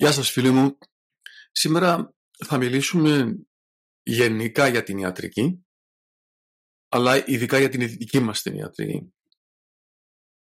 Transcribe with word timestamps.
Γεια 0.00 0.12
σας 0.12 0.30
φίλοι 0.30 0.50
μου. 0.50 0.78
Σήμερα 1.52 2.14
θα 2.46 2.58
μιλήσουμε 2.58 3.38
γενικά 4.02 4.68
για 4.68 4.82
την 4.82 4.98
ιατρική, 4.98 5.66
αλλά 6.88 7.28
ειδικά 7.28 7.58
για 7.58 7.68
την 7.68 7.88
δική 7.88 8.20
μας 8.20 8.42
την 8.42 8.54
ιατρική. 8.54 9.14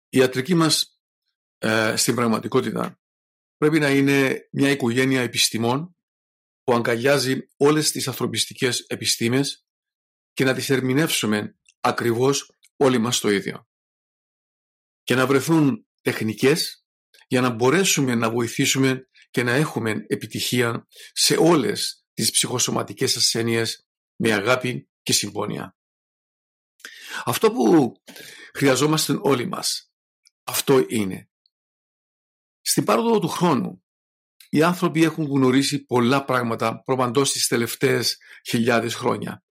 Η 0.09 0.17
ιατρική 0.17 0.53
μας 0.53 0.99
ε, 1.57 1.95
στην 1.95 2.15
πραγματικότητα 2.15 2.99
πρέπει 3.57 3.79
να 3.79 3.89
είναι 3.89 4.47
μια 4.51 4.69
οικογένεια 4.69 5.21
επιστημών 5.21 5.95
που 6.63 6.73
αγκαλιάζει 6.73 7.47
όλες 7.57 7.91
τις 7.91 8.07
ανθρωπιστικές 8.07 8.79
επιστήμες 8.79 9.65
και 10.33 10.43
να 10.43 10.53
τις 10.53 10.69
ερμηνεύσουμε 10.69 11.59
ακριβώς 11.79 12.57
όλοι 12.75 12.97
μας 12.97 13.19
το 13.19 13.29
ίδιο. 13.29 13.67
Και 15.03 15.15
να 15.15 15.27
βρεθούν 15.27 15.87
τεχνικές 16.01 16.85
για 17.27 17.41
να 17.41 17.49
μπορέσουμε 17.49 18.15
να 18.15 18.31
βοηθήσουμε 18.31 19.05
και 19.31 19.43
να 19.43 19.51
έχουμε 19.51 20.05
επιτυχία 20.07 20.87
σε 21.11 21.35
όλες 21.35 22.05
τις 22.13 22.31
ψυχοσωματικές 22.31 23.15
ασθένειες 23.15 23.87
με 24.15 24.33
αγάπη 24.33 24.89
και 25.03 25.13
συμπόνια. 25.13 25.75
Αυτό 27.25 27.51
που 27.51 27.93
χρειαζόμαστε 28.53 29.19
όλοι 29.21 29.47
μας, 29.47 29.91
αυτό 30.43 30.85
είναι. 30.87 31.29
Στην 32.61 32.83
πάροδο 32.83 33.19
του 33.19 33.27
χρόνου, 33.27 33.83
οι 34.49 34.63
άνθρωποι 34.63 35.03
έχουν 35.03 35.25
γνωρίσει 35.25 35.85
πολλά 35.85 36.25
πράγματα 36.25 36.83
προπαντός 36.83 37.31
τις 37.31 37.47
τελευταίες 37.47 38.17
χιλιάδες 38.49 38.95
χρόνια, 38.95 39.43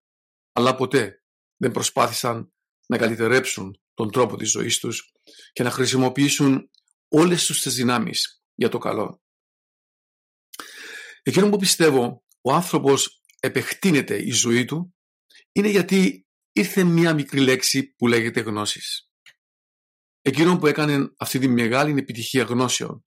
αλλά 0.52 0.74
ποτέ 0.74 1.22
δεν 1.56 1.70
προσπάθησαν 1.70 2.52
να 2.86 2.98
καλυτερέψουν 2.98 3.80
τον 3.94 4.10
τρόπο 4.10 4.36
της 4.36 4.50
ζωής 4.50 4.78
τους 4.78 5.12
και 5.52 5.62
να 5.62 5.70
χρησιμοποιήσουν 5.70 6.70
όλες 7.08 7.46
τους 7.46 7.62
τις 7.62 7.74
δυνάμεις 7.74 8.42
για 8.54 8.68
το 8.68 8.78
καλό. 8.78 9.22
Εκείνο 11.30 11.48
που 11.48 11.56
πιστεύω 11.56 12.24
ο 12.40 12.52
άνθρωπος 12.52 13.22
επεκτείνεται 13.40 14.22
η 14.22 14.30
ζωή 14.30 14.64
του 14.64 14.94
είναι 15.52 15.68
γιατί 15.68 16.26
ήρθε 16.52 16.84
μια 16.84 17.14
μικρή 17.14 17.40
λέξη 17.40 17.94
που 17.94 18.06
λέγεται 18.06 18.40
γνώσεις. 18.40 19.10
Εκείνο 20.20 20.58
που 20.58 20.66
έκανε 20.66 21.12
αυτή 21.16 21.38
τη 21.38 21.48
μεγάλη 21.48 21.98
επιτυχία 21.98 22.42
γνώσεων 22.42 23.04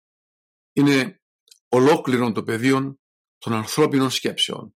είναι 0.73 1.22
ολόκληρον 1.67 2.34
το 2.34 2.44
πεδίο 2.44 3.00
των 3.38 3.53
ανθρώπινων 3.53 4.11
σκέψεων 4.11 4.75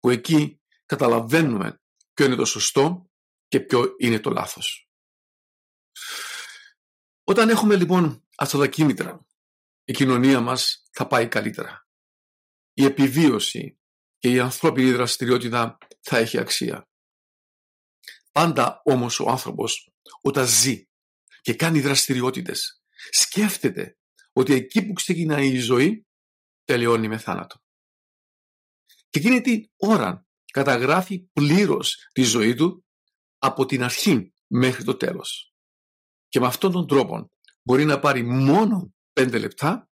που 0.00 0.10
εκεί 0.10 0.60
καταλαβαίνουμε 0.86 1.80
ποιο 2.14 2.26
είναι 2.26 2.36
το 2.36 2.44
σωστό 2.44 3.10
και 3.48 3.60
ποιο 3.60 3.94
είναι 3.98 4.20
το 4.20 4.30
λάθος. 4.30 4.90
Όταν 7.24 7.48
έχουμε 7.48 7.76
λοιπόν 7.76 8.24
αυτά 8.36 8.58
τα 8.58 8.68
κίνητρα 8.68 9.26
η 9.84 9.92
κοινωνία 9.92 10.40
μας 10.40 10.84
θα 10.90 11.06
πάει 11.06 11.28
καλύτερα 11.28 11.85
η 12.78 12.84
επιβίωση 12.84 13.78
και 14.18 14.30
η 14.30 14.38
ανθρώπινη 14.38 14.92
δραστηριότητα 14.92 15.78
θα 16.00 16.18
έχει 16.18 16.38
αξία. 16.38 16.88
Πάντα 18.32 18.80
όμως 18.84 19.20
ο 19.20 19.30
άνθρωπος 19.30 19.90
όταν 20.20 20.46
ζει 20.46 20.84
και 21.40 21.54
κάνει 21.54 21.80
δραστηριότητες 21.80 22.82
σκέφτεται 23.10 23.98
ότι 24.32 24.52
εκεί 24.52 24.86
που 24.86 24.92
ξεκινάει 24.92 25.48
η 25.48 25.58
ζωή 25.58 26.06
τελειώνει 26.64 27.08
με 27.08 27.18
θάνατο. 27.18 27.56
Και 29.10 29.18
εκείνη 29.18 29.40
την 29.40 29.70
ώρα 29.76 30.26
καταγράφει 30.52 31.28
πλήρως 31.32 32.08
τη 32.12 32.22
ζωή 32.22 32.54
του 32.54 32.84
από 33.38 33.66
την 33.66 33.82
αρχή 33.82 34.34
μέχρι 34.46 34.84
το 34.84 34.96
τέλος. 34.96 35.54
Και 36.28 36.40
με 36.40 36.46
αυτόν 36.46 36.72
τον 36.72 36.86
τρόπο 36.86 37.30
μπορεί 37.62 37.84
να 37.84 38.00
πάρει 38.00 38.22
μόνο 38.22 38.94
πέντε 39.12 39.38
λεπτά 39.38 39.90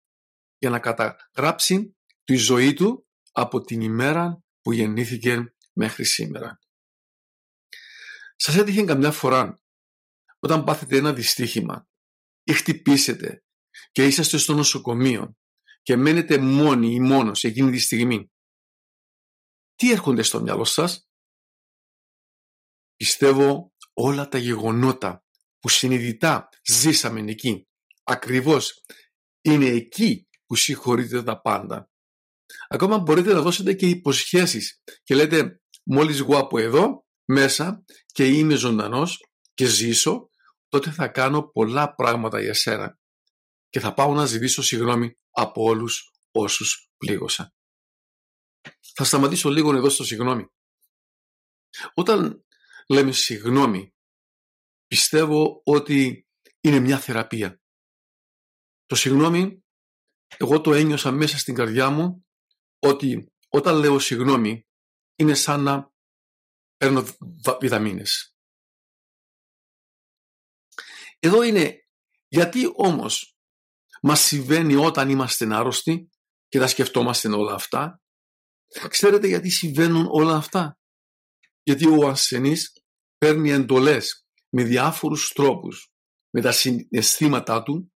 για 0.57 0.69
να 0.69 0.79
καταγράψει 0.79 1.95
τη 2.25 2.35
ζωή 2.35 2.73
του 2.73 3.07
από 3.31 3.61
την 3.61 3.81
ημέρα 3.81 4.43
που 4.61 4.71
γεννήθηκε 4.71 5.53
μέχρι 5.73 6.05
σήμερα. 6.05 6.59
Σας 8.35 8.55
έτυχε 8.55 8.83
καμιά 8.83 9.11
φορά 9.11 9.61
όταν 10.39 10.63
πάθετε 10.63 10.97
ένα 10.97 11.13
δυστύχημα 11.13 11.87
ή 12.43 12.53
χτυπήσετε 12.53 13.43
και 13.91 14.05
είσαστε 14.05 14.37
στο 14.37 14.53
νοσοκομείο 14.53 15.37
και 15.81 15.95
μένετε 15.95 16.37
μόνοι 16.37 16.93
ή 16.93 16.99
μόνος 16.99 17.43
εκείνη 17.43 17.71
τη 17.71 17.79
στιγμή. 17.79 18.31
Τι 19.75 19.91
έρχονται 19.91 20.21
στο 20.23 20.41
μυαλό 20.41 20.63
σας; 20.63 21.09
Πιστεύω 22.95 23.73
όλα 23.93 24.27
τα 24.27 24.37
γεγονότα 24.37 25.25
που 25.59 25.69
συνειδητά 25.69 26.49
ζήσαμε 26.67 27.19
εκεί. 27.19 27.67
Ακριβώς 28.03 28.83
είναι 29.41 29.65
εκεί 29.65 30.27
που 30.45 30.55
συγχωρείτε 30.55 31.23
τα 31.23 31.41
πάντα. 31.41 31.89
Ακόμα 32.67 32.97
μπορείτε 32.97 33.33
να 33.33 33.41
δώσετε 33.41 33.73
και 33.73 33.87
υποσχέσεις 33.87 34.81
και 35.03 35.15
λέτε 35.15 35.61
μόλις 35.83 36.19
εγώ 36.19 36.37
από 36.37 36.59
εδώ 36.59 37.05
μέσα 37.25 37.83
και 38.05 38.27
είμαι 38.27 38.55
ζωντανός 38.55 39.25
και 39.53 39.65
ζήσω 39.65 40.29
τότε 40.67 40.91
θα 40.91 41.07
κάνω 41.07 41.47
πολλά 41.47 41.95
πράγματα 41.95 42.41
για 42.41 42.53
σένα 42.53 42.99
και 43.69 43.79
θα 43.79 43.93
πάω 43.93 44.13
να 44.13 44.25
ζητήσω 44.25 44.61
συγγνώμη 44.63 45.17
από 45.29 45.63
όλους 45.63 46.11
όσους 46.31 46.89
πλήγωσα. 46.97 47.53
Θα 48.95 49.03
σταματήσω 49.03 49.49
λίγο 49.49 49.75
εδώ 49.75 49.89
στο 49.89 50.03
συγγνώμη. 50.03 50.45
Όταν 51.93 52.45
λέμε 52.87 53.11
συγγνώμη 53.11 53.93
πιστεύω 54.87 55.61
ότι 55.65 56.27
είναι 56.61 56.79
μια 56.79 56.99
θεραπεία. 56.99 57.61
Το 58.85 58.95
συγγνώμη 58.95 59.63
εγώ 60.37 60.61
το 60.61 60.73
ένιωσα 60.73 61.11
μέσα 61.11 61.37
στην 61.37 61.55
καρδιά 61.55 61.89
μου 61.89 62.24
ότι 62.85 63.33
όταν 63.49 63.75
λέω 63.75 63.99
συγγνώμη 63.99 64.67
είναι 65.15 65.33
σαν 65.33 65.63
να 65.63 65.91
παίρνω 66.77 67.03
βιταμίνες. 67.59 68.35
Εδώ 71.19 71.41
είναι 71.41 71.79
γιατί 72.27 72.71
όμως 72.75 73.37
μας 74.01 74.19
συμβαίνει 74.19 74.75
όταν 74.75 75.09
είμαστε 75.09 75.55
άρρωστοι 75.55 76.09
και 76.47 76.59
τα 76.59 76.67
σκεφτόμαστε 76.67 77.27
όλα 77.27 77.53
αυτά; 77.53 78.01
Ξέρετε 78.89 79.27
γιατί 79.27 79.49
συμβαίνουν 79.49 80.07
όλα 80.09 80.35
αυτά; 80.35 80.79
Γιατί 81.63 81.87
ο 81.87 82.07
ασθενής 82.07 82.83
παίρνει 83.17 83.51
εντολές 83.51 84.25
με 84.49 84.63
διάφορους 84.63 85.31
τρόπους 85.33 85.91
με 86.29 86.41
τα 86.41 86.51
συναισθήματά 86.51 87.63
του 87.63 87.93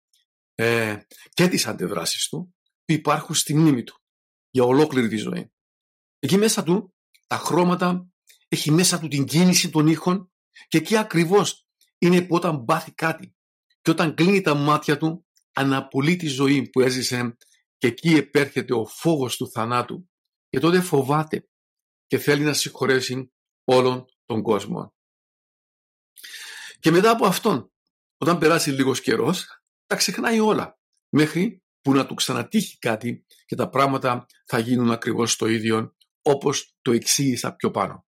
ε, 0.54 0.96
και 1.28 1.48
τις 1.48 1.66
αντιδράσεις 1.66 2.28
του 2.28 2.54
που 2.84 2.92
υπάρχουν 2.92 3.34
στη 3.34 3.54
μνήμη 3.54 3.82
του 3.82 4.02
για 4.58 4.66
ολόκληρη 4.66 5.08
τη 5.08 5.16
ζωή. 5.16 5.52
Εκεί 6.18 6.36
μέσα 6.36 6.62
του 6.62 6.94
τα 7.26 7.36
χρώματα, 7.36 8.08
έχει 8.48 8.70
μέσα 8.70 8.98
του 8.98 9.08
την 9.08 9.24
κίνηση 9.24 9.70
των 9.70 9.86
ήχων 9.86 10.32
και 10.68 10.78
εκεί 10.78 10.96
ακριβώς 10.96 11.66
είναι 11.98 12.22
που 12.22 12.34
όταν 12.34 12.64
πάθει 12.64 12.92
κάτι 12.92 13.34
και 13.82 13.90
όταν 13.90 14.14
κλείνει 14.14 14.40
τα 14.40 14.54
μάτια 14.54 14.98
του 14.98 15.26
αναπολύει 15.52 16.16
τη 16.16 16.26
ζωή 16.26 16.68
που 16.68 16.80
έζησε 16.80 17.36
και 17.78 17.86
εκεί 17.86 18.08
επέρχεται 18.08 18.74
ο 18.74 18.86
φόβος 18.86 19.36
του 19.36 19.50
θανάτου 19.50 20.10
και 20.48 20.58
τότε 20.58 20.80
φοβάται 20.80 21.48
και 22.06 22.18
θέλει 22.18 22.42
να 22.42 22.52
συγχωρέσει 22.52 23.32
όλον 23.64 24.04
τον 24.24 24.42
κόσμο. 24.42 24.94
Και 26.80 26.90
μετά 26.90 27.10
από 27.10 27.26
αυτόν, 27.26 27.72
όταν 28.18 28.38
περάσει 28.38 28.70
λίγος 28.70 29.00
καιρός, 29.00 29.62
τα 29.86 29.96
ξεχνάει 29.96 30.40
όλα. 30.40 30.78
Μέχρι 31.08 31.62
που 31.88 31.94
να 31.94 32.06
του 32.06 32.14
ξανατύχει 32.14 32.78
κάτι 32.78 33.24
και 33.46 33.54
τα 33.54 33.68
πράγματα 33.68 34.26
θα 34.46 34.58
γίνουν 34.58 34.90
ακριβώς 34.90 35.36
το 35.36 35.46
ίδιο 35.46 35.96
όπως 36.22 36.76
το 36.82 36.92
εξήγησα 36.92 37.54
πιο 37.54 37.70
πάνω. 37.70 38.06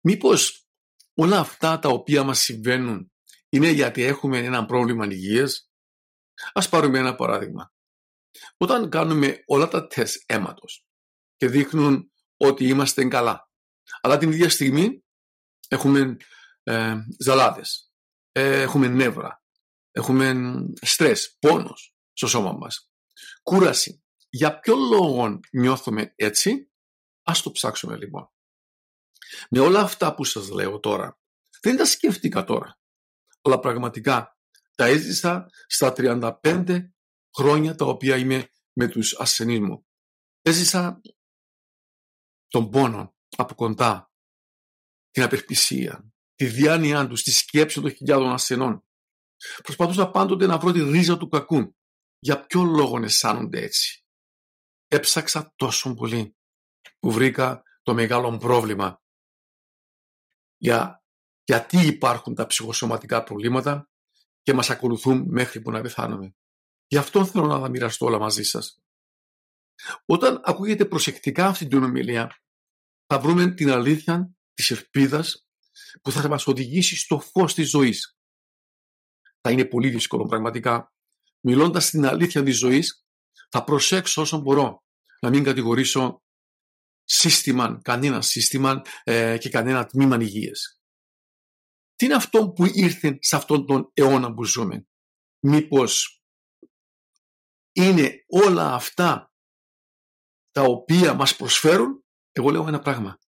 Μήπως 0.00 0.68
όλα 1.14 1.38
αυτά 1.38 1.78
τα 1.78 1.88
οποία 1.88 2.22
μας 2.22 2.38
συμβαίνουν 2.38 3.12
είναι 3.48 3.70
γιατί 3.70 4.02
έχουμε 4.02 4.38
ένα 4.38 4.64
πρόβλημα 4.64 5.06
υγείας; 5.06 5.70
Ας 6.52 6.68
πάρουμε 6.68 6.98
ένα 6.98 7.14
παράδειγμα. 7.14 7.72
Όταν 8.56 8.90
κάνουμε 8.90 9.42
όλα 9.46 9.68
τα 9.68 9.86
τεστ 9.86 10.22
αίματος 10.26 10.86
και 11.36 11.48
δείχνουν 11.48 12.12
ότι 12.36 12.68
είμαστε 12.68 13.08
καλά, 13.08 13.50
αλλά 14.00 14.18
την 14.18 14.30
ίδια 14.32 14.50
στιγμή 14.50 15.04
έχουμε 15.68 16.16
ε, 16.62 16.94
ζαλάδες, 17.18 17.92
ε, 18.32 18.60
έχουμε 18.60 18.88
νεύρα, 18.88 19.42
έχουμε 19.98 20.34
στρες, 20.80 21.36
πόνος 21.38 21.94
στο 22.12 22.26
σώμα 22.26 22.52
μας, 22.52 22.92
κούραση. 23.42 24.02
Για 24.30 24.58
ποιο 24.60 24.76
λόγο 24.76 25.40
νιώθουμε 25.52 26.12
έτσι, 26.16 26.70
ας 27.22 27.42
το 27.42 27.50
ψάξουμε 27.50 27.96
λοιπόν. 27.96 28.30
Με 29.50 29.60
όλα 29.60 29.80
αυτά 29.80 30.14
που 30.14 30.24
σας 30.24 30.48
λέω 30.48 30.80
τώρα, 30.80 31.20
δεν 31.60 31.76
τα 31.76 31.84
σκέφτηκα 31.84 32.44
τώρα, 32.44 32.80
αλλά 33.42 33.58
πραγματικά 33.58 34.38
τα 34.74 34.84
έζησα 34.84 35.46
στα 35.66 35.92
35 35.96 36.78
χρόνια 37.36 37.74
τα 37.74 37.84
οποία 37.84 38.16
είμαι 38.16 38.50
με 38.72 38.88
τους 38.88 39.18
ασθενείς 39.18 39.60
μου. 39.60 39.86
Έζησα 40.42 41.00
τον 42.48 42.70
πόνο 42.70 43.16
από 43.36 43.54
κοντά, 43.54 44.12
την 45.10 45.22
απελπισία, 45.22 46.12
τη 46.34 46.46
διάνοιά 46.46 47.06
τους, 47.08 47.22
τη 47.22 47.30
σκέψη 47.30 47.80
των 47.80 47.90
χιλιάδων 47.90 48.32
ασθενών. 48.32 48.87
Προσπαθούσα 49.62 50.10
πάντοτε 50.10 50.46
να 50.46 50.58
βρω 50.58 50.72
τη 50.72 50.82
ρίζα 50.82 51.16
του 51.16 51.28
κακού. 51.28 51.76
Για 52.18 52.46
ποιο 52.46 52.62
λόγο 52.62 53.02
αισθάνονται 53.02 53.62
έτσι; 53.62 54.04
Έψαξα 54.88 55.52
τόσο 55.56 55.94
πολύ 55.94 56.36
που 56.98 57.12
βρήκα 57.12 57.62
το 57.82 57.94
μεγάλο 57.94 58.36
πρόβλημα. 58.36 59.02
Για, 60.56 61.04
γιατί 61.44 61.86
υπάρχουν 61.86 62.34
τα 62.34 62.46
ψυχοσωματικά 62.46 63.22
προβλήματα 63.22 63.90
και 64.42 64.52
μας 64.52 64.70
ακολουθούν 64.70 65.24
μέχρι 65.28 65.60
που 65.60 65.70
να 65.70 65.80
πεθάνουμε. 65.80 66.34
Γι' 66.86 66.96
αυτό 66.96 67.26
θέλω 67.26 67.46
να 67.46 67.60
τα 67.60 67.68
μοιραστώ 67.68 68.06
όλα 68.06 68.18
μαζί 68.18 68.42
σας. 68.42 68.82
Όταν 70.04 70.40
ακούγεται 70.44 70.84
προσεκτικά 70.84 71.46
αυτή 71.46 71.66
την 71.66 71.82
ομιλία, 71.82 72.40
θα 73.06 73.18
βρούμε 73.20 73.54
την 73.54 73.70
αλήθεια 73.70 74.30
της 74.54 74.70
ελπίδας 74.70 75.46
που 76.02 76.10
θα 76.10 76.28
μας 76.28 76.46
οδηγήσει 76.46 76.96
στο 76.96 77.20
φως 77.20 77.54
της 77.54 77.68
ζωής. 77.68 78.17
Θα 79.40 79.50
είναι 79.50 79.64
πολύ 79.64 79.90
δύσκολο 79.90 80.26
πραγματικά. 80.26 80.92
Μιλώντας 81.40 81.90
την 81.90 82.06
αλήθεια 82.06 82.42
της 82.42 82.58
ζωής, 82.58 83.06
θα 83.50 83.64
προσέξω 83.64 84.22
όσο 84.22 84.38
μπορώ 84.38 84.84
να 85.20 85.30
μην 85.30 85.44
κατηγορήσω 85.44 86.22
σύστημα, 87.04 87.80
κανένα 87.82 88.22
σύστημα 88.22 88.82
ε, 89.04 89.38
και 89.38 89.48
κανένα 89.48 89.86
τμήμα 89.86 90.16
υγείας. 90.20 90.80
Τι 91.94 92.04
είναι 92.04 92.14
αυτό 92.14 92.50
που 92.50 92.64
ήρθε 92.64 93.18
σε 93.20 93.36
αυτόν 93.36 93.66
τον 93.66 93.90
αιώνα 93.94 94.34
που 94.34 94.44
ζούμε; 94.44 94.86
Μήπως 95.40 96.22
είναι 97.72 98.24
όλα 98.26 98.74
αυτά 98.74 99.32
τα 100.50 100.62
οποία 100.62 101.14
μας 101.14 101.36
προσφέρουν, 101.36 102.04
εγώ 102.32 102.50
λέω 102.50 102.68
ένα 102.68 102.78
πράγμα. 102.78 103.18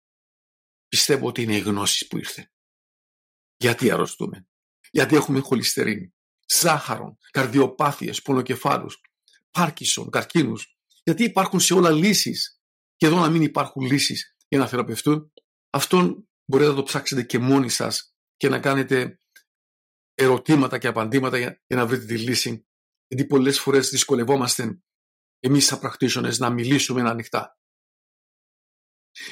Πιστεύω 0.88 1.26
ότι 1.26 1.42
είναι 1.42 1.56
οι 1.56 1.60
γνώσεις 1.60 2.06
που 2.06 2.18
ήρθε. 2.18 2.52
Γιατί 3.56 3.90
αρρωστούμε; 3.90 4.48
Γιατί 4.90 5.16
έχουμε 5.16 5.40
χολυστερίνη, 5.40 6.14
ζάχαρο, 6.46 7.16
καρδιοπάθειες, 7.30 8.22
πονοκεφάλους, 8.22 9.00
πάρκισον, 9.50 10.10
καρκίνους. 10.10 10.78
Γιατί 11.02 11.24
υπάρχουν 11.24 11.60
σε 11.60 11.74
όλα 11.74 11.90
λύσεις 11.90 12.60
και 12.96 13.06
εδώ 13.06 13.18
να 13.20 13.28
μην 13.28 13.42
υπάρχουν 13.42 13.82
λύσεις 13.82 14.36
για 14.48 14.58
να 14.58 14.66
θεραπευτούν. 14.66 15.32
Αυτόν 15.70 16.28
μπορείτε 16.44 16.70
να 16.70 16.76
το 16.76 16.82
ψάξετε 16.82 17.22
και 17.22 17.38
μόνοι 17.38 17.68
σας 17.68 18.14
και 18.36 18.48
να 18.48 18.60
κάνετε 18.60 19.18
ερωτήματα 20.14 20.78
και 20.78 20.86
απαντήματα 20.86 21.38
για, 21.38 21.62
να 21.66 21.86
βρείτε 21.86 22.04
τη 22.04 22.18
λύση. 22.18 22.66
Γιατί 23.06 23.26
πολλές 23.26 23.60
φορές 23.60 23.88
δυσκολευόμαστε 23.88 24.80
εμείς 25.40 25.64
σαν 25.64 25.78
πρακτήσονες 25.78 26.38
να 26.38 26.50
μιλήσουμε 26.50 27.08
ανοιχτά. 27.08 27.58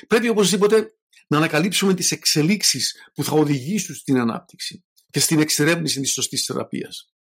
Πρέπει 0.06 0.28
οπωσδήποτε 0.28 0.98
να 1.28 1.36
ανακαλύψουμε 1.36 1.94
τις 1.94 2.10
εξελίξεις 2.10 3.10
που 3.14 3.24
θα 3.24 3.32
οδηγήσουν 3.32 3.94
στην 3.94 4.18
ανάπτυξη 4.18 4.84
και 5.10 5.20
στην 5.20 5.40
εξερεύνηση 5.40 6.00
της 6.00 6.12
σωστής 6.12 6.44
θεραπείας. 6.44 7.12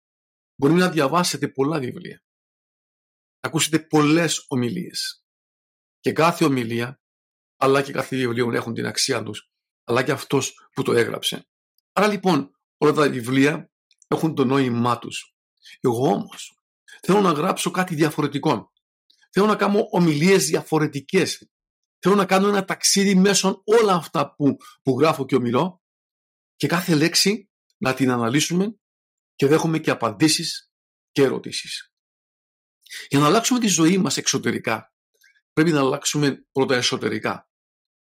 Μπορεί 0.56 0.74
να 0.74 0.90
διαβάσετε 0.90 1.48
πολλά 1.48 1.80
βιβλία, 1.80 2.24
ακούσετε 3.40 3.80
πολλές 3.80 4.46
ομιλίες 4.48 5.26
και 6.00 6.12
κάθε 6.12 6.46
ομιλία 6.46 7.02
αλλά 7.58 7.82
και 7.82 7.92
κάθε 7.92 8.16
βιβλίο 8.16 8.52
έχουν 8.54 8.74
την 8.74 8.86
αξία 8.86 9.24
τους 9.24 9.52
αλλά 9.84 10.04
και 10.04 10.12
αυτός 10.12 10.70
που 10.74 10.84
το 10.84 10.94
έγραψε. 10.94 11.48
Άρα 11.94 12.08
λοιπόν 12.08 12.52
όλα 12.78 12.94
τα 12.94 13.10
βιβλία 13.10 13.72
έχουν 14.08 14.36
το 14.36 14.46
νόημά 14.46 15.00
τους. 15.00 15.36
Εγώ 15.80 16.08
όμως 16.08 16.60
θέλω 17.02 17.22
να 17.22 17.32
γράψω 17.32 17.72
κάτι 17.72 17.96
διαφορετικό. 17.96 18.72
Θέλω 19.32 19.46
να 19.46 19.56
κάνω 19.56 19.88
ομιλίες 19.92 20.46
διαφορετικές 20.46 21.48
Θέλω 22.00 22.16
να 22.16 22.26
κάνω 22.26 22.48
ένα 22.48 22.66
ταξίδι 22.66 23.16
μέσω 23.16 23.62
όλα 23.66 23.94
αυτά 23.94 24.36
που, 24.36 24.58
που 24.84 25.00
γράφω 25.00 25.26
και 25.26 25.36
ομιλώ 25.36 25.82
και 26.56 26.68
κάθε 26.68 26.96
λέξη 26.96 27.47
να 27.78 27.94
την 27.94 28.12
αναλύσουμε 28.12 28.80
και 29.36 29.48
δέχομαι 29.48 29.80
και 29.80 29.92
απαντήσεις 29.92 30.72
και 31.12 31.22
ερωτήσεις. 31.22 31.92
Για 33.08 33.20
να 33.20 33.26
αλλάξουμε 33.26 33.60
τη 33.60 33.68
ζωή 33.68 33.98
μας 33.98 34.18
εξωτερικά 34.18 34.92
πρέπει 35.58 35.72
να 35.72 35.80
αλλάξουμε 35.80 36.46
πρώτα 36.52 36.76
εσωτερικά. 36.76 37.50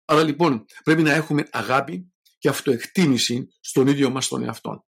Άρα 0.05 0.23
λοιπόν 0.23 0.65
πρέπει 0.85 1.03
να 1.03 1.13
έχουμε 1.13 1.49
αγάπη 1.51 2.13
και 2.39 2.49
αυτοεκτίμηση 2.49 3.49
στον 3.61 3.87
ίδιο 3.87 4.11
μας 4.11 4.29
τον 4.29 4.43
εαυτό. 4.43 4.87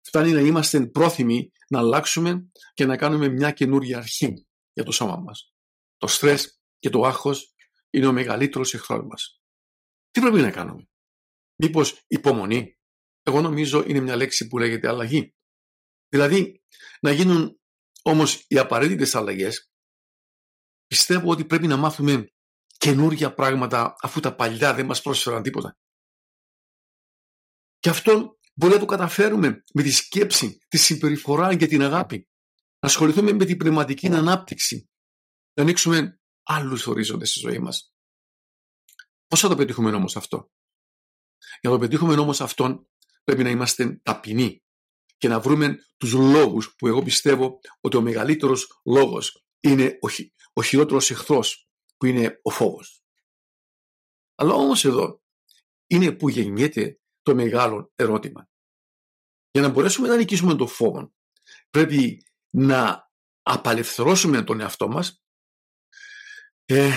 Φτάνει 0.00 0.32
να 0.32 0.40
είμαστε 0.40 0.86
πρόθυμοι 0.86 1.50
να 1.68 1.78
αλλάξουμε 1.78 2.50
και 2.74 2.86
να 2.86 2.96
κάνουμε 2.96 3.28
μια 3.28 3.50
καινούργια 3.50 3.98
αρχή 3.98 4.46
για 4.72 4.84
το 4.84 4.92
σώμα 4.92 5.16
μας. 5.16 5.54
Το 5.96 6.06
στρες 6.06 6.60
και 6.78 6.90
το 6.90 7.02
άγχος 7.02 7.54
είναι 7.90 8.06
ο 8.06 8.12
μεγαλύτερος 8.12 8.74
εχθρός 8.74 9.06
μας. 9.06 9.40
Τι 10.10 10.20
πρέπει 10.20 10.40
να 10.40 10.50
κάνουμε; 10.50 10.88
Μήπως 11.56 12.04
υπομονή; 12.06 12.79
Εγώ 13.30 13.40
νομίζω 13.40 13.84
είναι 13.86 14.00
μια 14.00 14.16
λέξη 14.16 14.46
που 14.46 14.58
λέγεται 14.58 14.88
αλλαγή. 14.88 15.34
Δηλαδή 16.08 16.62
να 17.00 17.12
γίνουν 17.12 17.60
όμως 18.02 18.44
οι 18.48 18.58
απαραίτητες 18.58 19.14
αλλαγές. 19.14 19.70
Πιστεύω 20.86 21.30
ότι 21.30 21.44
πρέπει 21.44 21.66
να 21.66 21.76
μάθουμε 21.76 22.32
καινούργια 22.78 23.34
πράγματα 23.34 23.94
αφού 24.00 24.20
τα 24.20 24.34
παλιά 24.34 24.74
δεν 24.74 24.86
μας 24.86 25.02
πρόσφεραν 25.02 25.42
τίποτα. 25.42 25.78
Και 27.78 27.88
αυτό 27.88 28.38
μπορεί 28.54 28.72
να 28.72 28.78
το 28.78 28.84
καταφέρουμε 28.84 29.62
με 29.74 29.82
τη 29.82 29.90
σκέψη, 29.90 30.58
τη 30.68 30.78
συμπεριφορά 30.78 31.56
και 31.56 31.66
την 31.66 31.82
αγάπη. 31.82 32.28
Να 32.78 32.88
ασχοληθούμε 32.88 33.32
με 33.32 33.44
την 33.44 33.56
πνευματική 33.56 34.06
ανάπτυξη. 34.06 34.90
Να 35.54 35.62
ανοίξουμε 35.62 36.20
άλλους 36.42 36.86
ορίζοντες 36.86 37.30
στη 37.30 37.38
ζωή 37.38 37.58
μας. 37.58 37.94
Πώς 39.26 39.40
θα 39.40 39.48
το 39.48 39.56
πετύχουμε 39.56 39.90
όμως 39.90 40.16
αυτό; 40.16 40.50
Για 41.60 41.70
να 41.70 41.70
το 41.70 41.78
πετύχουμε 41.78 42.14
όμως 42.14 42.40
αυτόν 42.40 42.90
πρέπει 43.24 43.42
να 43.42 43.50
είμαστε 43.50 44.00
ταπεινοί 44.02 44.62
και 45.16 45.28
να 45.28 45.40
βρούμε 45.40 45.78
τους 45.96 46.12
λόγους 46.12 46.74
που 46.74 46.86
εγώ 46.86 47.02
πιστεύω 47.02 47.60
ότι 47.80 47.96
ο 47.96 48.00
μεγαλύτερος 48.00 48.80
λόγος 48.84 49.44
είναι 49.60 49.98
ο, 50.00 50.08
χει, 50.08 50.34
ο 50.52 50.62
χειρότερος 50.62 51.10
εχθρός 51.10 51.68
που 51.96 52.06
είναι 52.06 52.40
ο 52.42 52.50
φόβος. 52.50 53.02
Αλλά 54.34 54.54
όμως 54.54 54.84
εδώ 54.84 55.22
είναι 55.86 56.12
που 56.12 56.28
γεννιέται 56.28 57.00
το 57.22 57.34
μεγάλο 57.34 57.92
ερώτημα. 57.94 58.48
Για 59.50 59.62
να 59.62 59.68
μπορέσουμε 59.68 60.08
να 60.08 60.16
νικήσουμε 60.16 60.54
τον 60.54 60.68
φόβο 60.68 61.12
πρέπει 61.70 62.24
να 62.50 63.10
απαλευθερώσουμε 63.42 64.42
τον 64.42 64.60
εαυτό 64.60 64.88
μας 64.88 65.24
ε, 66.64 66.90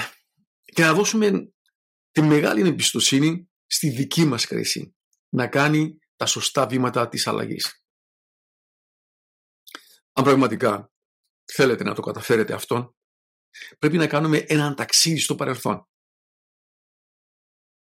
και 0.63 0.81
να 0.81 0.93
δώσουμε 0.93 1.53
τη 2.11 2.21
μεγάλη 2.21 2.67
εμπιστοσύνη 2.67 3.49
στη 3.65 3.89
δική 3.89 4.25
μας 4.25 4.45
κρίση 4.45 4.95
να 5.29 5.47
κάνει 5.47 5.97
τα 6.23 6.29
σωστά 6.29 6.67
βήματα 6.67 7.07
της 7.07 7.27
αλλαγής. 7.27 7.83
Αν 10.13 10.23
πραγματικά 10.23 10.91
θέλετε 11.53 11.83
να 11.83 11.95
το 11.95 12.01
καταφέρετε 12.01 12.53
αυτό, 12.53 12.95
πρέπει 13.79 13.97
να 13.97 14.07
κάνουμε 14.07 14.37
έναν 14.37 14.75
ταξίδι 14.75 15.19
στο 15.19 15.35
παρελθόν. 15.35 15.87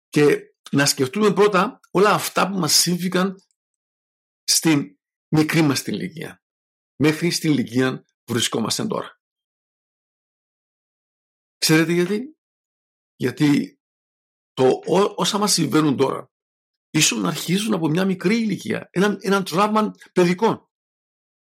Και 0.07 0.55
να 0.71 0.85
σκεφτούμε 0.85 1.33
πρώτα 1.33 1.79
όλα 1.91 2.09
αυτά 2.13 2.49
που 2.49 2.57
μας 2.57 2.73
σύμφηκαν 2.73 3.35
στην 4.43 4.99
μικρή 5.35 5.61
μας 5.61 5.81
την 5.81 5.93
ηλικία. 5.93 6.43
Μέχρι 6.95 7.31
στην 7.31 7.51
ηλικία 7.51 8.05
που 8.23 8.33
βρισκόμαστε 8.33 8.85
τώρα. 8.85 9.21
Ξέρετε 11.57 11.91
γιατί; 11.91 12.37
Γιατί 13.15 13.79
το, 14.53 14.81
όσα 15.15 15.37
μας 15.37 15.53
συμβαίνουν 15.53 15.97
τώρα 15.97 16.32
ίσως 16.93 17.19
να 17.19 17.27
αρχίζουν 17.27 17.73
από 17.73 17.87
μια 17.87 18.05
μικρή 18.05 18.35
ηλικία, 18.35 18.87
έναν, 18.91 19.17
έναν 19.21 19.43
τραύμα 19.43 19.91
παιδικό. 20.13 20.71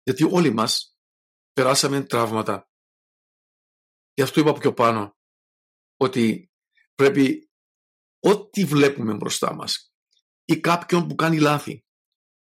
Γιατί 0.03 0.23
όλοι 0.23 0.53
μας 0.53 0.97
περάσαμε 1.53 2.01
τραύματα. 2.03 2.69
Γι' 4.13 4.21
αυτό 4.21 4.39
είπα 4.39 4.53
πιο 4.53 4.73
πάνω 4.73 5.17
ότι 5.97 6.51
πρέπει 6.95 7.49
ό,τι 8.19 8.65
βλέπουμε 8.65 9.13
μπροστά 9.13 9.53
μας 9.53 9.93
ή 10.45 10.59
κάποιον 10.59 11.07
που 11.07 11.15
κάνει 11.15 11.39
λάθη 11.39 11.85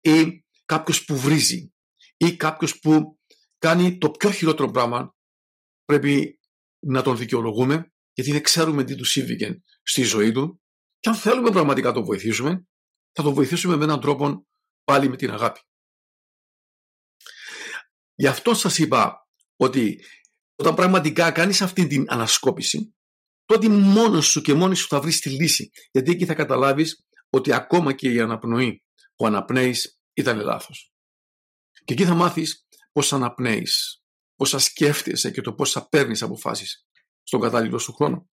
ή 0.00 0.44
κάποιος 0.64 1.04
που 1.04 1.16
βρίζει 1.16 1.72
ή 2.16 2.36
κάποιος 2.36 2.78
που 2.78 3.18
κάνει 3.58 3.98
το 3.98 4.10
πιο 4.10 4.30
χειρότερο 4.30 4.70
πράγμα 4.70 5.14
πρέπει 5.84 6.38
να 6.78 7.02
τον 7.02 7.16
δικαιολογούμε 7.16 7.92
γιατί 8.12 8.32
δεν 8.32 8.42
ξέρουμε 8.42 8.84
τι 8.84 8.94
του 8.94 9.04
σύμβηκε 9.04 9.62
στη 9.82 10.02
ζωή 10.02 10.32
του 10.32 10.60
και 10.98 11.08
αν 11.08 11.14
θέλουμε 11.14 11.50
πραγματικά 11.50 11.88
να 11.88 11.94
τον 11.94 12.04
βοηθήσουμε 12.04 12.66
θα 13.12 13.22
τον 13.22 13.34
βοηθήσουμε 13.34 13.76
με 13.76 13.84
έναν 13.84 14.00
τρόπο 14.00 14.46
πάλι 14.84 15.08
με 15.08 15.16
την 15.16 15.30
αγάπη. 15.30 15.60
Γι' 18.14 18.26
αυτό 18.26 18.54
σας 18.54 18.78
είπα 18.78 19.28
ότι 19.56 20.04
όταν 20.54 20.74
πραγματικά 20.74 21.30
κάνεις 21.30 21.62
αυτή 21.62 21.86
την 21.86 22.04
ανασκόπηση 22.08 22.94
τότε 23.44 23.68
μόνος 23.68 24.26
σου 24.26 24.40
και 24.40 24.54
μόνης 24.54 24.78
σου 24.78 24.88
θα 24.88 25.00
βρεις 25.00 25.20
τη 25.20 25.30
λύση 25.30 25.70
γιατί 25.90 26.10
εκεί 26.10 26.26
θα 26.26 26.34
καταλάβεις 26.34 27.06
ότι 27.30 27.52
ακόμα 27.52 27.92
και 27.92 28.12
η 28.12 28.20
αναπνοή 28.20 28.82
που 29.16 29.26
αναπνέεις 29.26 30.00
ήταν 30.12 30.40
λάθος. 30.40 30.92
Και 31.84 31.92
εκεί 31.92 32.04
θα 32.04 32.14
μάθεις 32.14 32.66
πώς 32.92 33.12
αναπνέεις, 33.12 34.02
πώς 34.36 34.50
θα 34.50 34.58
σκέφτεσαι 34.58 35.30
και 35.30 35.40
το 35.40 35.54
πώς 35.54 35.72
θα 35.72 35.88
παίρνεις 35.88 36.22
αποφάσεις 36.22 36.86
στον 37.22 37.40
κατάλληλο 37.40 37.78
σου 37.78 37.92
χρόνο. 37.92 38.30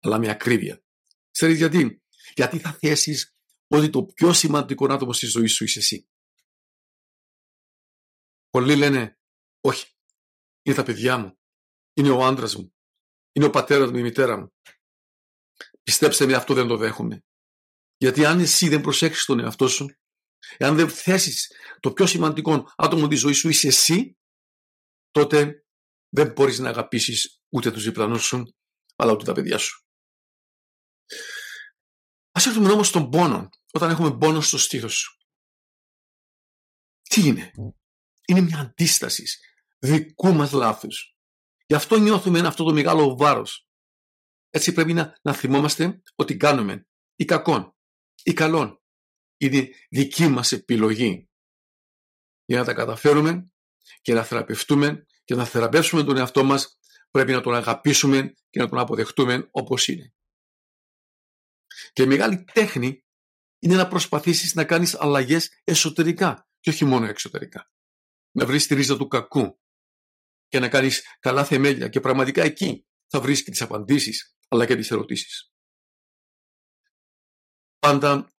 Αλλά 0.00 0.18
με 0.18 0.30
ακρίβεια. 0.30 0.82
Ξέρεις 1.30 1.56
γιατί; 1.56 2.02
Γιατί 2.34 2.58
θα 2.58 2.72
θέσεις 2.72 3.33
ότι 3.76 3.90
το 3.90 4.04
πιο 4.04 4.32
σημαντικό 4.32 4.92
άτομο 4.92 5.12
στη 5.12 5.26
ζωή 5.26 5.46
σου 5.46 5.64
είσαι 5.64 5.78
εσύ. 5.78 6.08
Πολλοί 8.50 8.76
λένε, 8.76 9.18
όχι, 9.60 9.92
είναι 10.62 10.76
τα 10.76 10.82
παιδιά 10.82 11.18
μου, 11.18 11.38
είναι 11.94 12.10
ο 12.10 12.24
άντρας 12.24 12.56
μου, 12.56 12.74
είναι 13.32 13.44
ο 13.44 13.50
πατέρας 13.50 13.90
μου, 13.90 13.96
η 13.96 14.02
μητέρα 14.02 14.36
μου. 14.36 14.52
Πιστέψτε 15.82 16.26
με, 16.26 16.34
αυτό 16.34 16.54
δεν 16.54 16.66
το 16.66 16.76
δέχομαι. 16.76 17.24
Γιατί 17.96 18.24
αν 18.24 18.40
εσύ 18.40 18.68
δεν 18.68 18.80
προσέξεις 18.80 19.24
τον 19.24 19.40
εαυτό 19.40 19.68
σου, 19.68 19.86
εάν 20.56 20.76
δεν 20.76 20.88
θέσεις 20.88 21.52
το 21.80 21.92
πιο 21.92 22.06
σημαντικό 22.06 22.72
άτομο 22.76 23.08
της 23.08 23.20
ζωής 23.20 23.38
σου 23.38 23.48
είσαι 23.48 23.66
εσύ, 23.66 24.18
τότε 25.10 25.64
δεν 26.08 26.32
μπορείς 26.32 26.58
να 26.58 26.68
αγαπήσεις 26.68 27.42
ούτε 27.48 27.70
τους 27.70 27.84
διπλανούς 27.84 28.24
σου, 28.24 28.54
αλλά 28.96 29.12
ούτε 29.12 29.24
τα 29.24 29.32
παιδιά 29.32 29.58
σου. 29.58 29.86
Ας 32.36 32.46
έρθουμε 32.46 32.70
όμως 32.70 32.88
στον 32.88 33.10
πόνο, 33.10 33.48
όταν 33.72 33.90
έχουμε 33.90 34.16
πόνο 34.16 34.40
στο 34.40 34.58
στήθος 34.58 34.94
σου. 34.94 35.18
Τι 37.02 37.26
είναι; 37.26 37.50
Είναι 38.26 38.40
μια 38.40 38.58
αντίσταση 38.58 39.24
δικού 39.78 40.32
μας 40.32 40.52
λάθους. 40.52 41.16
Γι' 41.66 41.74
αυτό 41.74 41.98
νιώθουμε 41.98 42.38
αυτό 42.38 42.64
το 42.64 42.72
μεγάλο 42.72 43.16
βάρος. 43.16 43.68
Έτσι 44.50 44.72
πρέπει 44.72 44.92
να, 44.92 45.18
να 45.22 45.32
θυμόμαστε 45.32 46.02
ότι 46.14 46.36
κάνουμε 46.36 46.86
ή 47.16 47.24
κακόν 47.24 47.76
ή 48.22 48.32
καλόν. 48.32 48.82
Είναι 49.36 49.68
δική 49.90 50.28
μας 50.28 50.52
επιλογή 50.52 51.28
για 52.44 52.58
να 52.58 52.64
τα 52.64 52.74
καταφέρουμε 52.74 53.52
και 54.02 54.14
να 54.14 54.24
θεραπευτούμε 54.24 55.06
και 55.24 55.34
να 55.34 55.44
θεραπεύσουμε 55.44 56.02
τον 56.04 56.16
εαυτό 56.16 56.44
μας 56.44 56.78
πρέπει 57.10 57.32
να 57.32 57.40
τον 57.40 57.54
αγαπήσουμε 57.54 58.34
και 58.50 58.60
να 58.60 58.68
τον 58.68 58.78
αποδεχτούμε 58.78 59.48
όπως 59.50 59.88
είναι. 59.88 60.14
Και 61.94 62.02
η 62.02 62.06
μεγάλη 62.06 62.44
τέχνη 62.44 63.04
είναι 63.58 63.76
να 63.76 63.88
προσπαθήσεις 63.88 64.54
να 64.54 64.64
κάνεις 64.64 64.94
αλλαγές 64.94 65.60
εσωτερικά 65.64 66.48
και 66.60 66.70
όχι 66.70 66.84
μόνο 66.84 67.06
εξωτερικά. 67.06 67.70
Να 68.30 68.46
βρεις 68.46 68.66
τη 68.66 68.74
ρίζα 68.74 68.96
του 68.96 69.08
κακού 69.08 69.60
και 70.48 70.58
να 70.58 70.68
κάνεις 70.68 71.02
καλά 71.20 71.44
θεμέλια 71.44 71.88
και 71.88 72.00
πραγματικά 72.00 72.42
εκεί 72.42 72.86
θα 73.06 73.20
βρεις 73.20 73.42
και 73.42 73.50
τις 73.50 73.62
απαντήσεις 73.62 74.36
αλλά 74.48 74.66
και 74.66 74.76
τις 74.76 74.90
ερωτήσεις. 74.90 75.52
Πάντα 77.78 78.34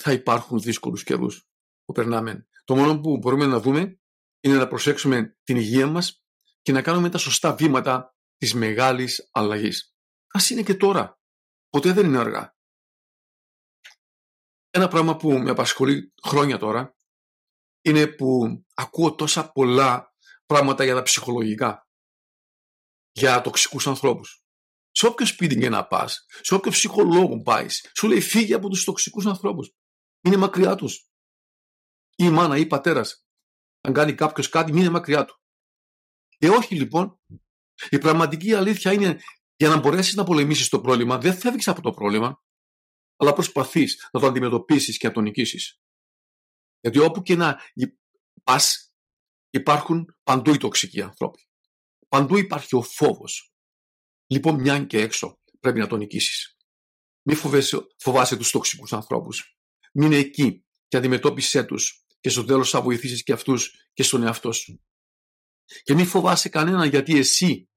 θα 0.00 0.12
υπάρχουν 0.12 0.60
δύσκολους 0.60 1.02
καιρούς 1.02 1.48
που 1.84 1.92
περνάμε. 1.92 2.48
Το 2.64 2.76
μόνο 2.76 3.00
που 3.00 3.16
μπορούμε 3.16 3.46
να 3.46 3.60
δούμε 3.60 4.00
είναι 4.40 4.56
να 4.56 4.68
προσέξουμε 4.68 5.36
την 5.42 5.56
υγεία 5.56 5.86
μας 5.86 6.24
και 6.62 6.72
να 6.72 6.82
κάνουμε 6.82 7.10
τα 7.10 7.18
σωστά 7.18 7.54
βήματα 7.54 8.16
της 8.36 8.54
μεγάλης 8.54 9.28
αλλαγής. 9.32 9.94
Ας 10.26 10.50
είναι 10.50 10.62
και 10.62 10.74
τώρα. 10.74 11.20
Ποτέ 11.68 11.92
δεν 11.92 12.06
είναι 12.06 12.18
αργά. 12.18 12.58
Ένα 14.70 14.88
πράγμα 14.88 15.16
που 15.16 15.32
με 15.32 15.50
απασχολεί 15.50 16.12
χρόνια 16.22 16.58
τώρα 16.58 16.96
είναι 17.80 18.06
που 18.06 18.62
ακούω 18.74 19.14
τόσα 19.14 19.52
πολλά 19.52 20.14
πράγματα 20.46 20.84
για 20.84 20.94
τα 20.94 21.02
ψυχολογικά, 21.02 21.88
για 23.12 23.40
τοξικούς 23.40 23.86
ανθρώπους. 23.86 24.42
Σε 24.90 25.06
όποιο 25.06 25.26
σπίτι 25.26 25.58
και 25.58 25.68
να 25.68 25.86
πας, 25.86 26.26
σε 26.40 26.54
όποιο 26.54 26.70
ψυχολόγο 26.70 27.42
πάεις, 27.42 27.90
σου 27.96 28.08
λέει 28.08 28.20
φύγει 28.20 28.54
από 28.54 28.68
τους 28.68 28.84
τοξικούς 28.84 29.26
ανθρώπους. 29.26 29.74
Είναι 30.20 30.36
μακριά 30.36 30.74
τους. 30.74 30.94
Ή 32.16 32.24
η 32.26 32.30
μάνα 32.30 32.56
ή 32.56 32.60
η 32.60 32.66
πατέρας. 32.66 33.24
Αν 33.80 33.92
κάνει 33.92 34.14
κάποιος 34.14 34.48
κάτι, 34.48 34.72
μην 34.72 34.80
είναι 34.80 34.90
μακριά 34.90 35.24
του. 35.24 35.40
Και 36.28 36.48
όχι 36.48 36.74
λοιπόν. 36.74 37.20
Η 37.90 37.98
πραγματική 37.98 38.54
αλήθεια 38.54 38.92
είναι 38.92 39.20
για 39.56 39.68
να 39.68 39.78
μπορέσεις 39.78 40.14
να 40.14 40.24
πολεμήσεις 40.24 40.68
το 40.68 40.80
πρόβλημα, 40.80 41.18
δεν 41.18 41.34
φεύγεις 41.34 41.68
από 41.68 41.82
το 41.82 41.90
πρόβλημα, 41.90 42.42
αλλά 43.20 43.32
προσπαθείς 43.32 44.08
να 44.12 44.20
το 44.20 44.26
αντιμετωπίσεις 44.26 44.98
και 44.98 45.06
να 45.06 45.12
το 45.12 45.20
νικήσεις. 45.20 45.80
Γιατί 46.80 46.98
όπου 46.98 47.22
και 47.22 47.36
να 47.36 47.60
πας, 48.42 48.94
υπάρχουν 49.50 50.16
παντού 50.22 50.54
οι 50.54 50.56
τοξικοί 50.56 51.02
άνθρωποι. 51.02 51.48
Παντού 52.08 52.36
υπάρχει 52.36 52.76
ο 52.76 52.82
φόβος. 52.82 53.52
Λοιπόν, 54.26 54.60
μια 54.60 54.84
και 54.84 55.00
έξω 55.00 55.40
πρέπει 55.60 55.78
να 55.78 55.86
το 55.86 55.96
νικήσεις. 55.96 56.56
Μην 57.22 57.36
φοβάσαι, 57.36 57.86
φοβάσαι 57.98 58.36
τους 58.36 58.50
τοξικούς 58.50 58.92
ανθρώπους. 58.92 59.58
Μείνε 59.92 60.16
εκεί 60.16 60.64
και 60.88 60.96
αντιμετώπισε 60.96 61.64
τους 61.64 62.04
και 62.20 62.28
στο 62.28 62.44
τέλος 62.44 62.70
θα 62.70 62.82
βοηθήσεις 62.82 63.22
και 63.22 63.32
αυτούς 63.32 63.88
και 63.92 64.02
στον 64.02 64.22
εαυτό 64.22 64.52
σου. 64.52 64.84
Και 65.82 65.94
μην 65.94 66.06
φοβάσαι 66.06 66.48
κανέναν 66.48 66.88
γιατί 66.88 67.18
εσύ 67.18 67.70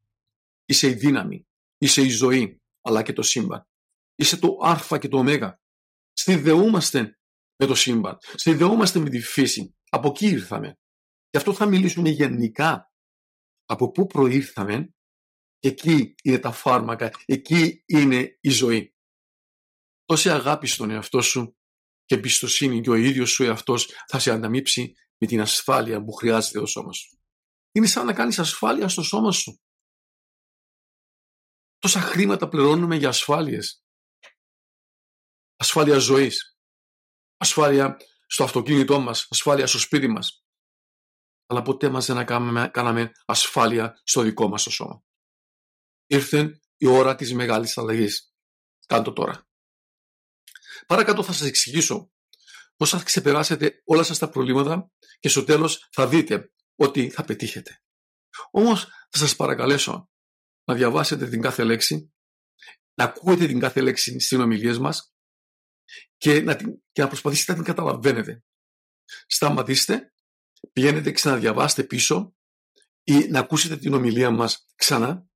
είσαι 0.65 0.87
η 0.87 0.93
δύναμη, 0.93 1.47
είσαι 1.77 2.01
η 2.01 2.09
ζωή, 2.09 2.61
αλλά 2.81 3.03
και 3.03 3.13
το 3.13 3.21
σύμπαν. 3.21 3.67
Είσαι 4.15 4.37
το 4.37 4.57
α 4.91 4.97
και 4.97 5.07
το 5.07 5.17
ω. 5.17 5.57
Συνδεούμαστε 6.13 7.17
με 7.59 7.65
το 7.65 7.75
σύμπαν. 7.75 8.17
Συνδεούμαστε 8.35 8.99
με 8.99 9.09
τη 9.09 9.21
φύση. 9.21 9.75
Από 9.89 10.07
εκεί 10.07 10.27
ήρθαμε. 10.27 10.77
Γι' 11.29 11.37
αυτό 11.37 11.53
θα 11.53 11.65
μιλήσουμε 11.65 12.09
γενικά. 12.09 12.91
Από 13.65 13.91
πού 13.91 14.07
προήρθαμε, 14.07 14.93
εκεί 15.59 16.15
είναι 16.23 16.39
τα 16.39 16.51
φάρμακα, 16.51 17.11
εκεί 17.25 17.83
είναι 17.85 18.37
η 18.41 18.49
ζωή. 18.49 18.95
Τόση 20.05 20.29
αγάπη 20.29 20.67
στον 20.67 20.89
εαυτό 20.89 21.21
σου 21.21 21.57
και 22.05 22.15
εμπιστοσύνη 22.15 22.81
και 22.81 22.89
ο 22.89 22.95
ίδιος 22.95 23.29
σου 23.29 23.43
εαυτός 23.43 23.89
θα 24.07 24.19
σε 24.19 24.31
ανταμείψει 24.31 24.93
με 25.17 25.27
την 25.27 25.41
ασφάλεια 25.41 26.03
που 26.03 26.11
χρειάζεται 26.11 26.59
ο 26.59 26.65
σώμας 26.65 26.97
σου. 26.97 27.17
Είναι 27.71 27.87
σαν 27.87 28.05
να 28.05 28.13
κάνεις 28.13 28.39
ασφάλεια 28.39 28.87
στο 28.87 29.01
σώμα 29.01 29.31
σου. 29.31 29.61
Τόσα 31.77 31.99
χρήματα 31.99 32.47
πληρώνουμε 32.47 32.95
για 32.95 33.09
ασφάλειες. 33.09 33.82
Ασφάλεια 35.63 35.97
ζωής. 35.97 36.57
Ασφάλεια 37.37 37.97
στο 38.27 38.43
αυτοκίνητό 38.43 38.99
μας. 38.99 39.27
Ασφάλεια 39.29 39.67
στο 39.67 39.79
σπίτι 39.79 40.07
μας. 40.07 40.45
Αλλά 41.45 41.61
ποτέ 41.61 41.89
μας 41.89 42.05
δεν 42.05 42.25
κάναμε 42.71 43.11
ασφάλεια 43.25 44.01
στο 44.03 44.21
δικό 44.21 44.47
μας 44.47 44.63
το 44.63 44.69
σώμα. 44.69 45.03
Ήρθε 46.05 46.59
η 46.77 46.87
ώρα 46.87 47.15
της 47.15 47.33
μεγάλης 47.33 47.77
αλλαγής. 47.77 48.33
Κάντο 48.87 49.13
τώρα. 49.13 49.47
Παρακάτω 50.87 51.23
θα 51.23 51.33
σας 51.33 51.47
εξηγήσω 51.47 52.11
πώς 52.75 52.89
θα 52.89 53.03
ξεπεράσετε 53.03 53.81
όλα 53.85 54.03
σας 54.03 54.17
τα 54.17 54.29
προβλήματα 54.29 54.91
και 55.19 55.29
στο 55.29 55.43
τέλος 55.43 55.87
θα 55.91 56.07
δείτε 56.07 56.51
ότι 56.75 57.09
θα 57.09 57.23
πετύχετε. 57.23 57.81
Όμως 58.51 58.83
θα 58.85 59.17
σας 59.17 59.35
παρακαλέσω 59.35 60.09
να 60.63 60.73
διαβάσετε 60.73 61.29
την 61.29 61.41
κάθε 61.41 61.63
λέξη, 61.63 62.13
να 62.93 63.03
ακούετε 63.03 63.45
την 63.45 63.59
κάθε 63.59 63.81
λέξη 63.81 64.19
στις 64.19 64.39
ομιλίες 64.39 64.77
μας 64.77 65.12
και 66.17 66.41
να, 66.41 66.55
την, 66.55 66.83
και 66.91 67.01
να 67.01 67.07
προσπαθήσετε 67.07 67.51
να 67.51 67.57
την 67.57 67.67
καταλαβαίνετε. 67.67 68.43
Σταματήστε, 69.27 70.13
πηγαίνετε 70.73 71.11
ξαναδιαβάστε 71.11 71.83
πίσω 71.83 72.35
ή 73.03 73.27
να 73.27 73.39
ακούσετε 73.39 73.77
την 73.77 73.93
ομιλία 73.93 74.31
μας 74.31 74.65
ξανά 74.75 75.27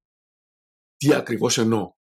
τι 0.98 1.14
ακριβώς 1.14 1.58
εννοώ. 1.58 1.96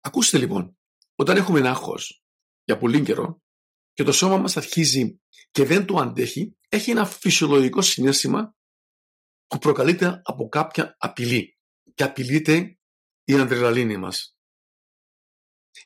Ακούστε 0.00 0.38
λοιπόν, 0.38 0.78
όταν 1.14 1.36
έχουμε 1.36 1.68
άγχος 1.68 2.24
για 2.64 2.78
πολύ 2.78 3.02
καιρό 3.02 3.42
και 3.92 4.02
το 4.02 4.12
σώμα 4.12 4.36
μας 4.36 4.56
αρχίζει 4.56 5.20
και 5.50 5.64
δεν 5.64 5.86
το 5.86 5.96
αντέχει, 5.96 6.56
έχει 6.68 6.90
ένα 6.90 7.06
φυσιολογικό 7.06 7.82
συνέστημα 7.82 8.54
που 9.46 9.58
προκαλείται 9.58 10.20
από 10.24 10.48
κάποια 10.48 10.96
απειλή 10.98 11.58
και 11.94 12.02
απειλείται 12.02 12.78
η 13.24 13.34
ανδρελαλίνη 13.34 13.96
μας. 13.96 14.36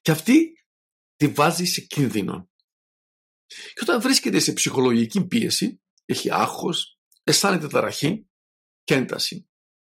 Και 0.03 0.11
αυτή 0.11 0.53
τη 1.17 1.29
βάζει 1.29 1.65
σε 1.65 1.81
κίνδυνο. 1.81 2.51
Και 3.47 3.81
όταν 3.83 4.01
βρίσκεται 4.01 4.39
σε 4.39 4.53
ψυχολογική 4.53 5.27
πίεση, 5.27 5.83
έχει 6.05 6.33
άγχος, 6.33 6.99
αισθάνεται 7.23 7.67
ταραχή 7.69 8.29
και 8.85 8.95
ένταση. 8.95 9.49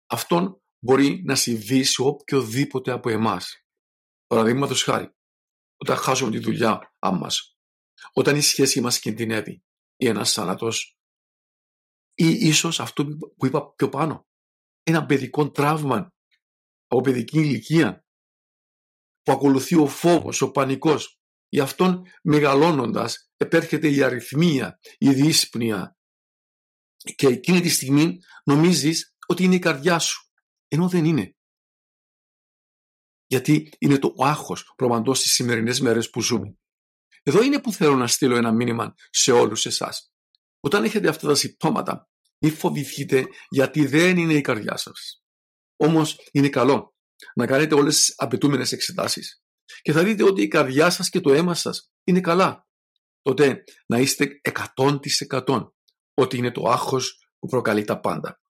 Αυτόν 0.07 0.63
μπορεί 0.79 1.23
να 1.25 1.35
συμβεί 1.35 1.85
σε 1.85 2.03
οποιοδήποτε 2.03 2.91
από 2.91 3.11
εμάς. 3.11 3.65
Παραδείγματος 4.27 4.83
χάρη, 4.83 5.15
όταν 5.77 5.97
χάσουμε 5.97 6.31
τη 6.31 6.39
δουλειά 6.39 6.95
μας, 7.01 7.57
όταν 8.13 8.37
η 8.37 8.41
σχέση 8.41 8.81
μας 8.81 8.99
κινδυνεύει 8.99 9.65
ή 9.97 10.07
ένας 10.07 10.33
θάνατος 10.33 10.99
ή 12.15 12.29
ίσως 12.29 12.81
αυτό 12.81 13.05
που 13.37 13.47
είπα 13.47 13.75
πιο 13.75 13.89
πάνω, 13.89 14.27
ένα 14.83 15.07
παιδικό 15.07 15.51
τραύμα 15.51 16.15
από 16.87 17.01
παιδική 17.01 17.39
ηλικία 17.39 18.06
που 19.27 19.33
ακολουθεί 19.33 19.77
ο 19.77 19.87
φόβος, 19.87 20.41
ο 20.41 20.51
πανικός. 20.51 21.21
Γι' 21.49 21.61
αυτόν 21.61 22.03
μεγαλώνοντας 22.23 23.31
επέρχεται 23.37 23.89
η 23.89 24.03
αριθμία, 24.03 24.79
η 24.99 25.13
δύσπνοια 25.13 25.97
και 27.15 27.27
εκείνη 27.27 27.61
τη 27.61 27.69
στιγμή 27.69 28.19
νομίζεις 28.45 29.17
ότι 29.27 29.45
είναι 29.45 29.55
η 29.55 29.59
καρδιά 29.59 29.99
σου, 29.99 30.31
ενώ 30.69 30.89
δεν 30.89 31.05
είναι. 31.05 31.37
Γιατί 33.27 33.73
είναι 33.79 33.99
το 33.99 34.15
άγχος 34.19 34.73
προμαντός 34.77 35.19
στις 35.19 35.33
σημερινές 35.33 35.81
μέρες 35.81 36.11
που 36.11 36.23
ζούμε. 36.23 36.57
Εδώ 37.23 37.43
είναι 37.43 37.61
που 37.61 37.73
θέλω 37.73 37.97
να 37.97 38.07
στείλω 38.07 38.37
ένα 38.37 38.53
μήνυμα 38.53 38.95
σε 39.11 39.33
όλους 39.33 39.67
εσάς. 39.67 40.13
Όταν 40.61 40.85
έχετε 40.85 41.09
αυτά 41.09 41.27
τα 41.29 41.35
συμπτώματα, 41.35 42.09
μη 42.39 42.51
φοβηθείτε 42.51 43.27
γιατί 43.49 43.87
δεν 43.87 44.17
είναι 44.17 44.35
η 44.35 44.41
καρδιά 44.41 44.77
σας. 44.77 45.23
Όμως 45.77 46.29
είναι 46.33 46.49
καλό 46.49 46.96
να 47.35 47.47
κάνετε 47.47 47.75
όλες 47.75 47.97
τις 47.97 48.15
απαιτούμενες 48.17 48.73
εξετάσεις 48.73 49.43
και 49.83 49.93
θα 49.93 50.05
δείτε 50.05 50.23
ότι 50.23 50.43
η 50.43 50.49
καρδιά 50.49 50.91
σας 50.91 51.09
και 51.09 51.21
το 51.21 51.33
αίμα 51.33 51.55
σας 51.55 51.91
είναι 52.05 52.21
καλά. 52.21 52.67
Τότε 53.23 53.65
να 53.87 53.99
είστε 53.99 54.41
100% 54.77 55.71
ότι 56.15 56.37
είναι 56.37 56.53
το 56.53 56.63
άγχος 56.69 57.29
που 57.39 57.47
προκαλεί 57.47 57.85
τα 57.85 58.01
πάντα. 58.01 58.41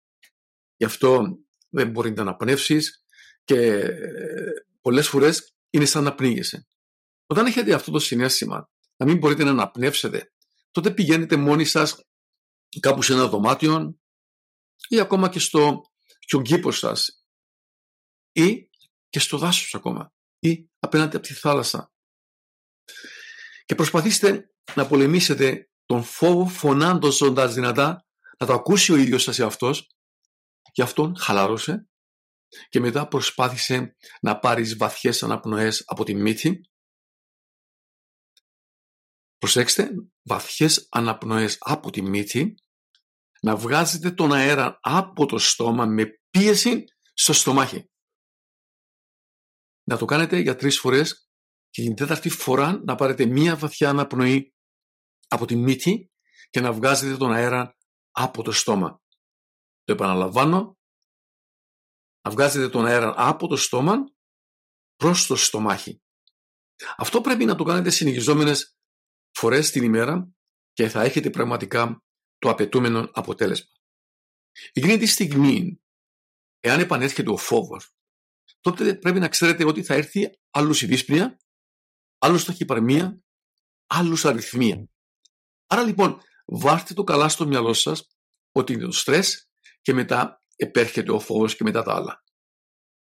Γι' 0.76 0.84
αυτό 0.84 1.38
δεν 1.68 1.90
μπορεί 1.90 2.12
να 2.12 2.22
αναπνεύσεις 2.22 3.04
και 3.44 3.56
ε, 3.56 4.52
πολλές 4.80 5.08
φορές 5.08 5.54
είναι 5.70 5.84
σαν 5.84 6.04
να 6.04 6.14
πνίγεσαι. 6.14 6.68
Όταν 7.26 7.46
έχετε 7.46 7.74
αυτό 7.74 7.90
το 7.90 7.98
συνέστημα 7.98 8.70
να 8.96 9.06
μην 9.06 9.18
μπορείτε 9.18 9.44
να 9.44 9.50
αναπνεύσετε, 9.50 10.32
τότε 10.70 10.90
πηγαίνετε 10.90 11.36
μόνοι 11.36 11.64
σας 11.64 12.00
κάπου 12.80 13.02
σε 13.02 13.12
ένα 13.12 13.28
δωμάτιο 13.28 13.98
ή 14.88 15.00
ακόμα 15.00 15.28
και 15.28 15.38
στο, 15.38 15.80
στον 16.18 16.42
κήπο 16.42 16.70
σας 16.70 17.25
ή 18.36 18.70
και 19.08 19.18
στο 19.18 19.38
δάσος 19.38 19.74
ακόμα 19.74 20.12
ή 20.38 20.68
απέναντι 20.78 21.16
από 21.16 21.26
τη 21.26 21.34
θάλασσα. 21.34 21.92
Και 23.64 23.74
προσπαθήστε 23.74 24.54
να 24.74 24.86
πολεμήσετε 24.86 25.70
τον 25.86 26.02
φόβο 26.02 26.46
φωνάντος 26.46 27.32
δυνατά 27.54 28.06
να 28.38 28.46
το 28.46 28.52
ακούσει 28.52 28.92
ο 28.92 28.96
ίδιος 28.96 29.22
σας 29.22 29.40
αυτός 29.40 29.86
και 30.72 30.82
αυτόν 30.82 31.16
χαλάρωσε 31.16 31.88
και 32.68 32.80
μετά 32.80 33.08
προσπάθησε 33.08 33.96
να 34.20 34.38
πάρεις 34.38 34.76
βαθιές 34.76 35.22
αναπνοές 35.22 35.82
από 35.86 36.04
τη 36.04 36.14
μύτη. 36.14 36.60
Προσέξτε 39.38 39.90
βαθιές 40.22 40.86
αναπνοές 40.90 41.56
από 41.60 41.90
τη 41.90 42.02
μύτη 42.02 42.54
να 43.40 43.56
βγάζετε 43.56 44.10
τον 44.10 44.32
αέρα 44.32 44.78
από 44.82 45.26
το 45.26 45.38
στόμα 45.38 45.86
με 45.86 46.20
πίεση 46.30 46.84
στο 47.14 47.32
στομάχι 47.32 47.90
να 49.88 49.96
το 49.96 50.04
κάνετε 50.04 50.38
για 50.38 50.56
τρεις 50.56 50.78
φορές 50.78 51.30
και 51.70 51.82
την 51.82 51.94
τέταρτη 51.94 52.28
φορά 52.28 52.82
να 52.84 52.94
πάρετε 52.94 53.26
μία 53.26 53.56
βαθιά 53.56 53.88
αναπνοή 53.88 54.54
από 55.28 55.46
τη 55.46 55.56
μύτη 55.56 56.10
και 56.50 56.60
να 56.60 56.72
βγάζετε 56.72 57.16
τον 57.16 57.32
αέρα 57.32 57.76
από 58.10 58.42
το 58.42 58.52
στόμα. 58.52 59.02
Το 59.82 59.92
επαναλαμβάνω, 59.92 60.78
να 62.22 62.30
βγάζετε 62.30 62.68
τον 62.68 62.86
αέρα 62.86 63.14
από 63.16 63.46
το 63.46 63.56
στόμα 63.56 64.04
προς 64.96 65.26
το 65.26 65.36
στομάχι. 65.36 66.02
Αυτό 66.96 67.20
πρέπει 67.20 67.44
να 67.44 67.54
το 67.54 67.64
κάνετε 67.64 67.90
συνεχιζόμενες 67.90 68.76
φορές 69.32 69.70
την 69.70 69.82
ημέρα 69.82 70.28
και 70.72 70.88
θα 70.88 71.02
έχετε 71.02 71.30
πραγματικά 71.30 72.04
το 72.38 72.50
απαιτούμενο 72.50 73.10
αποτέλεσμα. 73.12 73.66
Εκείνη 74.72 74.98
τη 74.98 75.06
στιγμή, 75.06 75.80
εάν 76.60 76.80
επανέρχεται 76.80 77.30
ο 77.30 77.36
φόβος, 77.36 77.95
τότε 78.60 78.94
πρέπει 78.94 79.18
να 79.18 79.28
ξέρετε 79.28 79.64
ότι 79.64 79.82
θα 79.82 79.94
έρθει 79.94 80.30
άλλους 80.50 80.82
η 80.82 80.86
δύσπνοια, 80.86 81.36
άλλους 82.18 82.44
ταχυπαρμία, 82.44 83.20
άλλους 83.86 84.24
αριθμία. 84.24 84.88
Άρα 85.66 85.82
λοιπόν, 85.82 86.20
βάρτε 86.46 86.94
το 86.94 87.04
καλά 87.04 87.28
στο 87.28 87.46
μυαλό 87.46 87.72
σας 87.72 88.06
ότι 88.52 88.72
είναι 88.72 88.84
το 88.84 88.92
στρες 88.92 89.48
και 89.82 89.92
μετά 89.92 90.42
επέρχεται 90.56 91.12
ο 91.12 91.20
φόβος 91.20 91.56
και 91.56 91.64
μετά 91.64 91.82
τα 91.82 91.94
άλλα. 91.94 92.24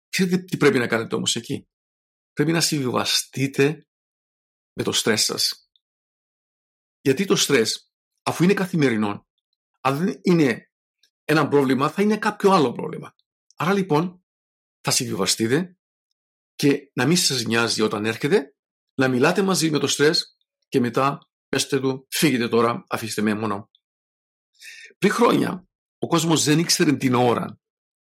Ξέρετε 0.10 0.38
τι 0.38 0.58
πρέπει 0.58 0.78
να 0.78 0.88
κάνετε 0.88 1.16
όμως 1.16 1.36
εκεί; 1.36 1.68
Πρέπει 2.34 2.52
να 2.52 2.62
συμβιβαστείτε 2.62 3.88
με 4.74 4.84
το 4.84 4.92
στρες 4.92 5.24
σας. 5.24 5.70
Γιατί 7.02 7.26
το 7.26 7.36
στρες, 7.36 7.92
αφού 8.24 8.44
είναι 8.44 8.54
καθημερινό, 8.54 9.28
αν 9.82 9.98
δεν 9.98 10.20
είναι 10.22 10.72
ένα 11.24 11.48
πρόβλημα, 11.48 11.90
θα 11.90 12.02
είναι 12.02 12.18
κάποιο 12.18 12.52
άλλο 12.52 12.72
πρόβλημα. 12.72 13.16
Άρα 13.56 13.74
λοιπόν, 13.74 14.25
θα 14.86 14.92
συμβιβαστείτε 14.92 15.78
και 16.56 16.92
να 16.94 17.06
μην 17.06 17.18
σας 17.18 17.44
νοιάζει 17.44 17.82
όταν 17.82 18.06
έρχεται, 18.06 18.56
να 18.96 19.08
μιλάτε 19.08 19.42
μαζί 19.42 19.70
με 19.70 19.80
το 19.80 19.88
στρες 19.88 20.38
και 20.68 20.80
μετά 20.80 21.30
πέστε 21.48 21.80
του 21.80 22.08
φύγετε 22.10 22.48
τώρα, 22.48 22.84
αφήστε 22.90 23.22
με 23.22 23.34
μόνο. 23.34 23.70
Πριν 24.98 25.12
χρόνια 25.12 25.68
ο 25.98 26.08
κόσμος 26.08 26.44
δεν 26.44 26.60
ήξερε 26.60 26.96
την 26.96 27.14
ώρα, 27.14 27.60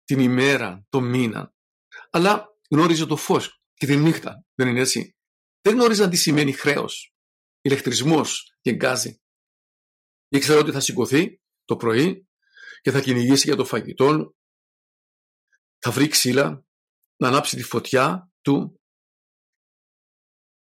την 0.04 0.18
ημέρα, 0.18 0.86
το 0.88 1.00
μήνα, 1.00 1.54
αλλά 2.10 2.46
γνώριζε 2.70 3.06
το 3.06 3.16
φως 3.16 3.62
και 3.74 3.86
τη 3.86 3.96
νύχτα, 3.96 4.44
δεν 4.54 4.68
είναι 4.68 4.80
έτσι; 4.80 5.16
Δεν 5.60 5.74
γνώριζαν 5.74 6.10
τι 6.10 6.16
σημαίνει 6.16 6.52
χρέος, 6.52 7.14
ηλεκτρισμός 7.60 8.56
και 8.60 8.72
γκάζι. 8.72 9.20
Ήξερε 10.28 10.58
ότι 10.58 10.70
θα 10.70 10.80
σηκωθεί 10.80 11.40
το 11.64 11.76
πρωί 11.76 12.28
και 12.80 12.90
θα 12.90 13.00
κυνηγήσει 13.00 13.46
για 13.46 13.56
το 13.56 13.64
φαγητό, 13.64 14.34
θα 15.84 15.90
βρει 15.90 16.08
ξύλα, 16.08 16.64
να 17.16 17.28
ανάψει 17.28 17.56
τη 17.56 17.62
φωτιά 17.62 18.32
του. 18.40 18.80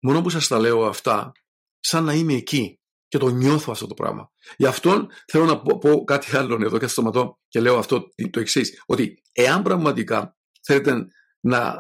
Μόνο 0.03 0.23
που 0.23 0.31
σας 0.31 0.49
τα 0.49 0.59
λέω 0.59 0.87
αυτά, 0.87 1.33
σαν 1.81 2.05
να 2.05 2.13
είμαι 2.13 2.35
εκεί 2.35 2.81
και 3.09 3.19
το 3.19 3.29
νιώθω 3.29 3.73
αυτό 3.73 3.87
το 3.87 3.95
πράγμα. 3.95 4.33
Γι' 4.57 4.67
αυτό 4.67 5.07
θέλω 5.27 5.45
να 5.45 5.63
πω, 5.63 6.05
κάτι 6.05 6.37
άλλο 6.37 6.65
εδώ 6.65 6.79
και 6.79 6.87
σταματώ 6.87 7.39
και 7.49 7.61
λέω 7.61 7.79
αυτό 7.79 8.09
το 8.31 8.41
εξής. 8.41 8.83
Ότι 8.87 9.23
εάν 9.33 9.63
πραγματικά 9.63 10.37
θέλετε 10.63 11.07
να 11.41 11.75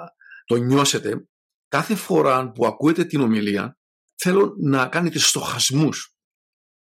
το 0.45 0.57
νιώσετε, 0.57 1.29
κάθε 1.69 1.95
φορά 1.95 2.51
που 2.51 2.67
ακούετε 2.67 3.05
την 3.05 3.21
ομιλία, 3.21 3.79
θέλω 4.15 4.55
να 4.59 4.89
κάνετε 4.89 5.19
στοχασμούς 5.19 6.17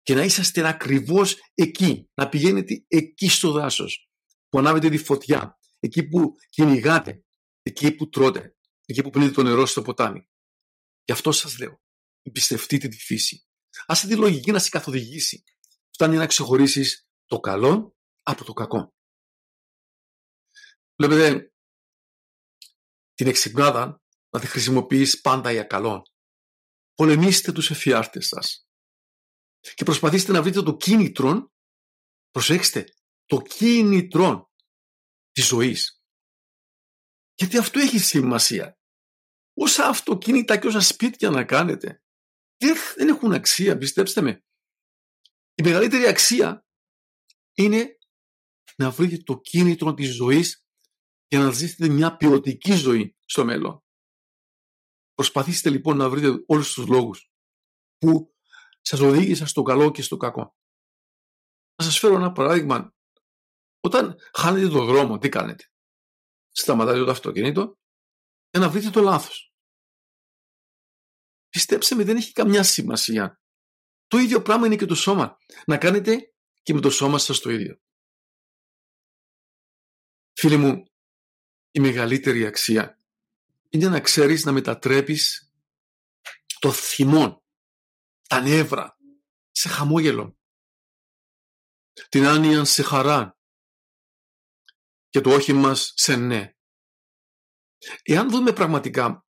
και 0.03 0.15
να 0.15 0.23
είσαστε 0.23 0.69
ακριβώς 0.69 1.37
εκεί, 1.55 2.11
να 2.15 2.29
πηγαίνετε 2.29 2.85
εκεί 2.89 3.29
στο 3.29 3.53
δάσος, 3.53 4.09
που 4.49 4.59
ανάβετε 4.59 4.89
τη 4.89 4.99
φωτιά, 4.99 5.59
εκεί 5.85 6.09
που 6.09 6.35
κυνηγάτε, 6.49 7.25
εκεί 7.63 7.95
που 7.95 8.09
τρώτε, 8.09 8.57
εκεί 8.85 9.03
που 9.03 9.11
πίνετε 9.11 9.33
το 9.33 9.43
νερό 9.43 9.67
στο 9.67 9.83
ποτάμι. 9.83 10.29
Γι' 11.05 11.13
αυτό 11.13 11.33
σας 11.33 11.59
λέω, 11.59 11.83
εμπιστευτείτε 12.23 12.89
τη 12.89 12.97
φύση. 12.97 13.47
Άσε 13.87 14.07
τη 14.07 14.17
λογική 14.17 14.51
να 14.51 14.59
σε 14.59 14.69
καθοδηγήσει. 14.69 15.45
Φτάνει 15.91 16.17
να 16.17 16.27
ξεχωρίσεις 16.27 17.09
το 17.25 17.41
καλό 17.41 17.97
από 18.23 18.45
το 18.45 18.53
κακό. 18.53 18.95
Βλέπετε, 20.97 21.53
την 23.15 23.27
εξυπνάδα 23.27 24.03
να 24.31 24.41
τη 24.41 24.47
χρησιμοποιείς 24.47 25.21
πάντα 25.21 25.53
για 25.53 25.65
καλό. 25.65 26.03
Πολεμήστε 26.95 27.53
τους 27.53 27.71
εφιάρτες 27.71 28.27
σας. 28.27 28.69
Και 29.75 29.85
προσπαθήστε 29.85 30.33
να 30.33 30.43
βρείτε 30.43 30.63
το 30.63 30.77
κίνητρο, 30.77 31.53
προσέξτε, 32.31 32.85
το 33.25 33.41
κίνητρο 33.41 34.53
της 35.35 35.47
ζωής. 35.47 36.03
Γιατί 37.35 37.59
αυτό 37.59 37.79
έχει 37.79 37.99
σημασία. 37.99 38.79
Όσα 39.55 39.87
αυτοκίνητα 39.89 40.59
και 40.59 40.67
όσα 40.67 40.81
σπίτια 40.81 41.31
να 41.31 41.45
κάνετε, 41.45 42.03
δεν 42.97 43.09
έχουν 43.09 43.33
αξία, 43.33 43.79
πιστέψτε 43.79 44.21
με. 44.21 44.45
Η 45.55 45.63
μεγαλύτερη 45.63 46.07
αξία 46.07 46.67
είναι 47.55 47.99
να 48.77 48.91
βρείτε 48.91 49.17
το 49.17 49.41
κίνητρο 49.41 49.95
της 49.95 50.15
ζωής 50.15 50.67
για 51.29 51.39
να 51.39 51.51
ζήσετε 51.51 51.89
μια 51.89 52.17
ποιοτική 52.17 52.73
ζωή 52.73 53.17
στο 53.25 53.45
μέλλον. 53.45 53.85
Προσπαθήστε 55.15 55.71
λοιπόν 55.71 55.97
να 55.97 56.09
βρείτε 56.09 56.45
όλους 56.47 56.73
τους 56.73 56.87
λόγους 56.87 57.31
που 57.99 58.35
σας 58.81 59.01
οδήγησαν 59.01 59.47
στο 59.47 59.63
καλό 59.63 59.91
και 59.91 60.03
στο 60.03 60.17
κακό. 60.17 60.57
Να 61.77 61.85
σας 61.85 61.99
φέρω 61.99 62.15
ένα 62.15 62.33
παράδειγμα. 62.33 62.95
Όταν 63.85 64.19
χάνετε 64.35 64.69
το 64.69 64.85
δρόμο, 64.85 65.19
τι 65.19 65.29
κάνετε; 65.29 65.71
Σταματάτε 66.51 67.05
το 67.05 67.11
αυτοκίνητο 67.11 67.79
για 68.51 68.61
να 68.61 68.69
βρείτε 68.69 68.91
το 68.91 69.01
λάθος. 69.01 69.55
Πιστέψτε 71.49 71.95
με, 71.95 72.05
δεν 72.05 72.17
έχει 72.17 72.33
καμιά 72.33 72.63
σημασία. 72.63 73.41
Το 74.07 74.19
ίδιο 74.19 74.43
πράγμα 74.43 74.67
είναι 74.67 74.77
και 74.77 74.87
το 74.87 74.95
σώμα. 74.95 75.39
Να 75.67 75.79
κάνετε 75.79 76.35
και 76.63 76.75
με 76.75 76.81
το 76.81 76.91
σώμα 76.91 77.19
σας 77.19 77.41
το 77.41 77.51
ίδιο. 77.51 77.81
Φίλοι 80.33 80.57
μου, 80.57 80.85
η 81.71 81.81
μεγαλύτερη 81.81 82.47
αξία 82.47 82.99
είναι 83.69 83.89
να 83.89 84.01
ξέρεις 84.01 84.45
να 84.45 84.53
μετατρέπεις 84.53 85.53
το 86.59 86.73
θυμό, 86.73 87.45
τα 88.29 88.41
νεύρα, 88.41 88.99
σε 89.51 89.69
χαμόγελο. 89.69 90.39
Την 92.09 92.27
άνοια 92.27 92.65
σε 92.65 92.83
χαρά 92.83 93.34
και 95.15 95.21
το 95.21 95.31
όχι 95.31 95.53
μας 95.53 95.93
σε 95.97 96.17
ναι. 96.17 96.53
Εάν 98.03 98.31
δούμε 98.31 98.53
πραγματικά 98.53 99.27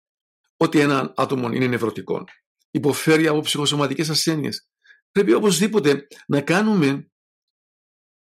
ότι 0.56 0.78
ένα 0.78 1.12
άτομο 1.16 1.50
είναι 1.50 1.66
νευρωτικό, 1.66 2.24
υποφέρει 2.70 3.26
από 3.26 3.40
ψυχοσωματικές 3.40 4.08
ασθένειες, 4.08 4.68
πρέπει 5.10 5.32
οπωσδήποτε 5.32 6.06
να 6.26 6.42
κάνουμε, 6.42 7.10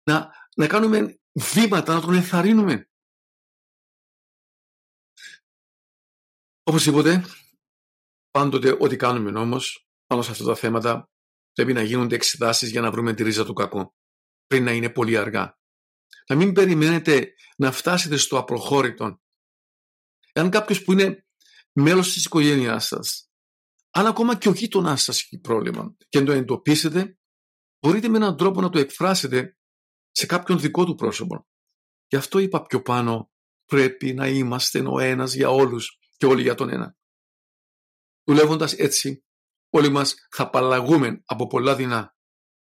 να, 0.03 0.31
να 0.55 0.67
κάνουμε 0.67 1.19
βήματα, 1.53 1.93
να 1.93 2.01
τον 2.01 2.13
ενθαρρύνουμε. 2.13 2.89
Οπωσδήποτε, 6.63 7.23
πάντοτε 8.31 8.77
ό,τι 8.79 8.95
κάνουμε 8.95 9.39
όμως, 9.39 9.87
πάνω 10.05 10.21
σε 10.21 10.31
αυτά 10.31 10.43
τα 10.43 10.55
θέματα, 10.55 11.09
πρέπει 11.53 11.73
να 11.73 11.81
γίνονται 11.81 12.15
εξετάσεις 12.15 12.69
για 12.71 12.81
να 12.81 12.91
βρούμε 12.91 13.13
τη 13.13 13.23
ρίζα 13.23 13.45
του 13.45 13.53
κακού, 13.53 13.93
πριν 14.45 14.63
να 14.63 14.71
είναι 14.71 14.89
πολύ 14.89 15.17
αργά. 15.17 15.58
Να 16.27 16.35
μην 16.35 16.53
περιμένετε 16.53 17.33
να 17.57 17.71
φτάσετε 17.71 18.17
στο 18.17 18.37
απροχώρητο. 18.37 19.21
Εάν 20.33 20.49
κάποιος 20.49 20.83
που 20.83 20.91
είναι 20.91 21.25
μέλος 21.73 22.13
της 22.13 22.25
οικογένειάς 22.25 22.85
σας, 22.85 23.29
αν 23.89 24.05
ακόμα 24.05 24.37
και 24.37 24.49
ο 24.49 24.51
γείτονάς 24.51 25.03
σας 25.03 25.17
έχει 25.21 25.39
πρόβλημα 25.39 25.95
και 26.09 26.23
το 26.23 26.31
εντοπίσετε, 26.31 27.17
μπορείτε 27.79 28.07
με 28.07 28.17
έναν 28.17 28.37
τρόπο 28.37 28.61
να 28.61 28.69
το 28.69 28.79
εκφράσετε 28.79 29.57
σε 30.11 30.25
κάποιον 30.25 30.59
δικό 30.59 30.85
του 30.85 30.95
πρόσωπο. 30.95 31.47
Γι' 32.07 32.15
αυτό 32.15 32.39
είπα 32.39 32.61
πιο 32.61 32.81
πάνω, 32.81 33.31
πρέπει 33.65 34.13
να 34.13 34.27
είμαστε 34.27 34.79
ο 34.79 34.99
ένας 34.99 35.33
για 35.33 35.49
όλους 35.49 35.99
και 36.17 36.25
όλοι 36.25 36.41
για 36.41 36.55
τον 36.55 36.69
ένα. 36.69 36.97
Δουλεύοντας 38.23 38.73
έτσι, 38.73 39.25
όλοι 39.69 39.89
μας 39.89 40.15
θα 40.31 40.43
απαλλαγούμε 40.43 41.21
από 41.25 41.47
πολλά 41.47 41.75
δεινά 41.75 42.15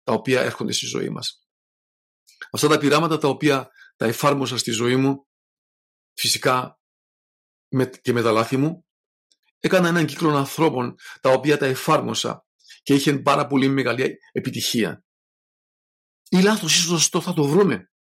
τα 0.04 0.14
οποία 0.14 0.42
έρχονται 0.42 0.72
στη 0.72 0.86
ζωή 0.86 1.10
μας. 1.10 1.46
Αυτά 2.52 2.68
τα 2.68 2.78
πειράματα 2.78 3.18
τα 3.18 3.28
οποία 3.28 3.70
τα 3.96 4.06
εφάρμοσα 4.06 4.58
στη 4.58 4.72
ζωή 4.72 4.96
μου, 4.96 5.28
φυσικά 6.14 6.80
και 8.02 8.14
με 8.14 8.22
τα 8.22 8.32
λάθη 8.32 8.58
μου, 8.58 8.86
έκανα 9.60 9.88
έναν 9.88 10.06
κύκλο 10.06 10.36
ανθρώπων 10.36 10.96
τα 11.22 11.30
οποία 11.30 11.58
τα 11.58 11.66
εφάρμοσα 11.66 12.46
και 12.84 12.94
είχε 12.94 13.20
πάρα 13.20 13.48
πολύ 13.48 13.68
μεγάλη 13.68 14.18
επιτυχία. 14.32 15.04
Ή 16.30 16.42
λάθος 16.42 16.76
ή 16.76 16.80
σωστό 16.80 17.22
θα 17.22 17.34
το 17.34 17.44
βρούμε, 17.44 17.92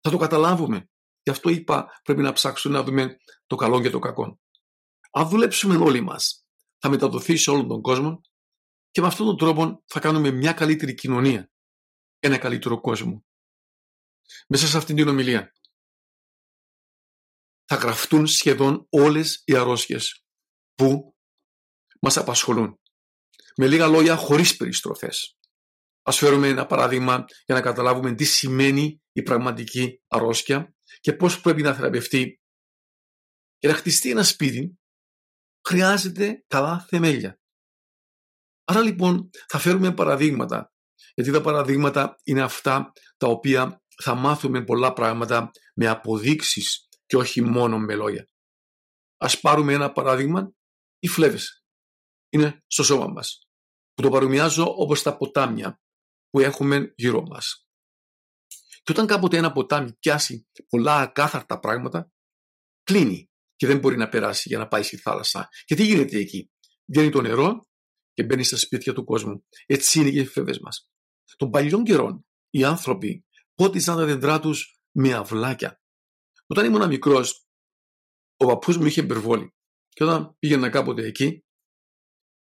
θα 0.00 0.10
το 0.10 0.16
καταλάβουμε. 0.16 0.90
Γι' 1.22 1.30
αυτό 1.30 1.48
είπα 1.48 2.00
πρέπει 2.02 2.22
να 2.22 2.32
ψάξουμε 2.32 2.78
να 2.78 2.84
δούμε 2.84 3.16
το 3.46 3.56
καλό 3.56 3.80
και 3.80 3.90
το 3.90 3.98
κακό. 3.98 4.40
Αν 5.10 5.28
δουλέψουμε 5.28 5.76
όλοι 5.76 6.00
μας, 6.00 6.46
θα 6.78 6.88
μεταδοθεί 6.88 7.36
σε 7.36 7.50
όλον 7.50 7.68
τον 7.68 7.80
κόσμο 7.80 8.20
και 8.90 9.00
με 9.00 9.06
αυτόν 9.06 9.26
τον 9.26 9.36
τρόπο 9.36 9.82
θα 9.86 10.00
κάνουμε 10.00 10.30
μια 10.30 10.52
καλύτερη 10.52 10.94
κοινωνία, 10.94 11.50
ένα 12.18 12.38
καλύτερο 12.38 12.80
κόσμο. 12.80 13.24
Μέσα 14.48 14.66
σε 14.66 14.76
αυτήν 14.76 14.96
την 14.96 15.08
ομιλία 15.08 15.52
θα 17.64 17.76
γραφτούν 17.76 18.26
σχεδόν 18.26 18.86
όλες 18.90 19.42
οι 19.44 19.56
αρρώστιες 19.56 20.24
που 20.74 21.16
μας 22.00 22.16
απασχολούν. 22.16 22.80
Με 23.56 23.66
λίγα 23.66 23.86
λόγια, 23.86 24.16
χωρίς 24.16 24.56
περιστροφές. 24.56 25.36
Ας 26.02 26.16
φέρουμε 26.16 26.48
ένα 26.48 26.66
παράδειγμα 26.66 27.24
για 27.46 27.54
να 27.54 27.60
καταλάβουμε 27.60 28.14
τι 28.14 28.24
σημαίνει 28.24 29.02
η 29.12 29.22
πραγματική 29.22 30.02
αρρώστια 30.08 30.74
και 31.00 31.12
πώς 31.12 31.40
πρέπει 31.40 31.62
να 31.62 31.74
θεραπευτεί. 31.74 32.40
Για 33.58 33.70
να 33.70 33.76
χτιστεί 33.76 34.10
ένα 34.10 34.22
σπίτι 34.22 34.78
χρειάζεται 35.68 36.44
καλά 36.46 36.86
θεμέλια. 36.88 37.40
Άρα 38.64 38.80
λοιπόν 38.80 39.30
θα 39.48 39.58
φέρουμε 39.58 39.94
παραδείγματα, 39.94 40.72
γιατί 41.14 41.30
τα 41.30 41.40
παραδείγματα 41.40 42.16
είναι 42.22 42.42
αυτά 42.42 42.92
τα 43.16 43.26
οποία 43.26 43.81
θα 44.02 44.14
μάθουμε 44.14 44.64
πολλά 44.64 44.92
πράγματα 44.92 45.50
με 45.74 45.88
αποδείξεις 45.88 46.88
και 47.06 47.16
όχι 47.16 47.42
μόνο 47.42 47.78
με 47.78 47.94
λόγια. 47.94 48.28
Ας 49.16 49.40
πάρουμε 49.40 49.72
ένα 49.72 49.92
παράδειγμα, 49.92 50.52
οι 50.98 51.08
φλέβες. 51.08 51.64
Είναι 52.28 52.62
στο 52.66 52.82
σώμα 52.82 53.06
μας. 53.06 53.48
Που 53.94 54.02
το 54.02 54.10
παρομοιάζω 54.10 54.74
όπως 54.76 55.02
τα 55.02 55.16
ποτάμια 55.16 55.80
που 56.30 56.40
έχουμε 56.40 56.92
γύρω 56.96 57.22
μας. 57.22 57.66
Και 58.82 58.92
όταν 58.92 59.06
κάποτε 59.06 59.36
ένα 59.36 59.52
ποτάμι 59.52 59.92
πιάσει 59.92 60.48
πολλά 60.68 60.96
ακάθαρτα 60.96 61.58
πράγματα, 61.58 62.10
κλείνει 62.82 63.30
και 63.56 63.66
δεν 63.66 63.78
μπορεί 63.78 63.96
να 63.96 64.08
περάσει 64.08 64.48
για 64.48 64.58
να 64.58 64.68
πάει 64.68 64.82
στη 64.82 64.96
θάλασσα. 64.96 65.48
Και 65.64 65.74
τι 65.74 65.84
γίνεται 65.84 66.18
εκεί; 66.18 66.50
Βγαίνει 66.84 67.10
το 67.10 67.20
νερό 67.20 67.68
και 68.12 68.24
μπαίνει 68.24 68.44
στα 68.44 68.56
σπίτια 68.56 68.92
του 68.92 69.04
κόσμου. 69.04 69.44
Έτσι 69.66 70.00
είναι 70.00 70.10
και 70.10 70.20
οι 70.20 70.26
φλέβες 70.26 70.58
μας. 70.58 70.90
Των 71.36 71.50
παλιών 71.50 71.84
καιρών 71.84 72.26
οι 72.50 72.64
άνθρωποι 72.64 73.24
πότισαν 73.54 73.96
τα 73.96 74.04
δέντρά 74.04 74.40
τους 74.40 74.80
με 74.96 75.12
αυλάκια. 75.12 75.80
Όταν 76.46 76.64
ήμουν 76.64 76.88
μικρός, 76.88 77.46
ο 78.36 78.46
παππούς 78.46 78.76
μου 78.76 78.86
είχε 78.86 79.00
υπερβόλη. 79.00 79.54
Και 79.88 80.04
όταν 80.04 80.36
πήγαινα 80.38 80.70
κάποτε 80.70 81.06
εκεί, 81.06 81.44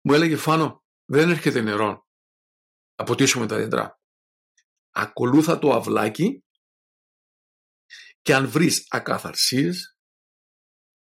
μου 0.01 0.13
έλεγε 0.13 0.35
Φάνο, 0.35 0.83
δεν 1.05 1.29
έρχεται 1.29 1.61
νερό. 1.61 2.07
Αποτίσουμε 2.95 3.47
τα 3.47 3.57
δέντρα. 3.57 3.99
Ακολούθα 4.91 5.59
το 5.59 5.71
αυλάκι 5.71 6.43
και 8.21 8.33
αν 8.33 8.49
βρεις 8.49 8.85
ακαθαρσίες, 8.89 9.97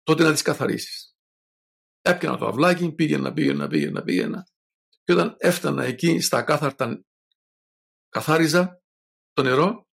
τότε 0.04 0.24
να 0.24 0.32
τις 0.32 0.42
καθαρίσεις. 0.42 1.16
Έπιανα 2.02 2.38
το 2.38 2.48
αυλάκι, 2.48 2.92
πήγαινα, 2.92 3.34
πήγαινα, 3.34 3.68
πήγαινα, 3.68 4.04
πήγαινα 4.04 4.44
και 5.10 5.16
όταν 5.16 5.36
έφτανα 5.40 5.84
εκεί 5.84 6.20
στα 6.20 6.38
ακάθαρτα 6.38 7.04
καθάριζα 8.10 8.79
το 9.34 9.44
νερό 9.44 9.88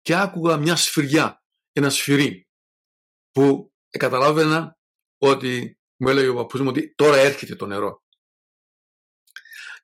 και 0.00 0.14
άκουγα 0.14 0.56
μια 0.56 0.76
σφυριά 0.76 1.42
ένα 1.72 1.90
σφυρί 1.90 2.48
που 3.30 3.72
καταλάβαινα 3.88 4.78
ότι 5.18 5.78
μου 5.96 6.08
έλεγε 6.08 6.28
ο 6.28 6.34
παππούς 6.34 6.60
μου 6.60 6.68
ότι 6.68 6.94
τώρα 6.94 7.16
έρχεται 7.16 7.56
το 7.56 7.66
νερό. 7.66 8.02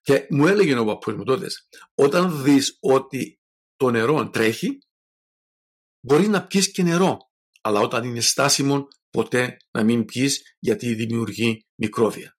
Και 0.00 0.26
μου 0.30 0.46
έλεγε 0.46 0.78
ο 0.78 0.84
παππούς 0.84 1.14
μου 1.14 1.24
τότε, 1.24 1.46
όταν 1.94 2.42
δεις 2.42 2.76
ότι 2.80 3.40
το 3.76 3.90
νερό 3.90 4.30
τρέχει, 4.30 4.78
μπορεί 6.06 6.28
να 6.28 6.46
πιεις 6.46 6.70
και 6.72 6.82
νερό. 6.82 7.30
Αλλά 7.60 7.80
όταν 7.80 8.04
είναι 8.04 8.20
στάσιμο, 8.20 8.88
ποτέ 9.10 9.56
να 9.70 9.84
μην 9.84 10.04
πιεις 10.04 10.56
γιατί 10.58 10.94
δημιουργεί 10.94 11.66
μικρόβια. 11.74 12.37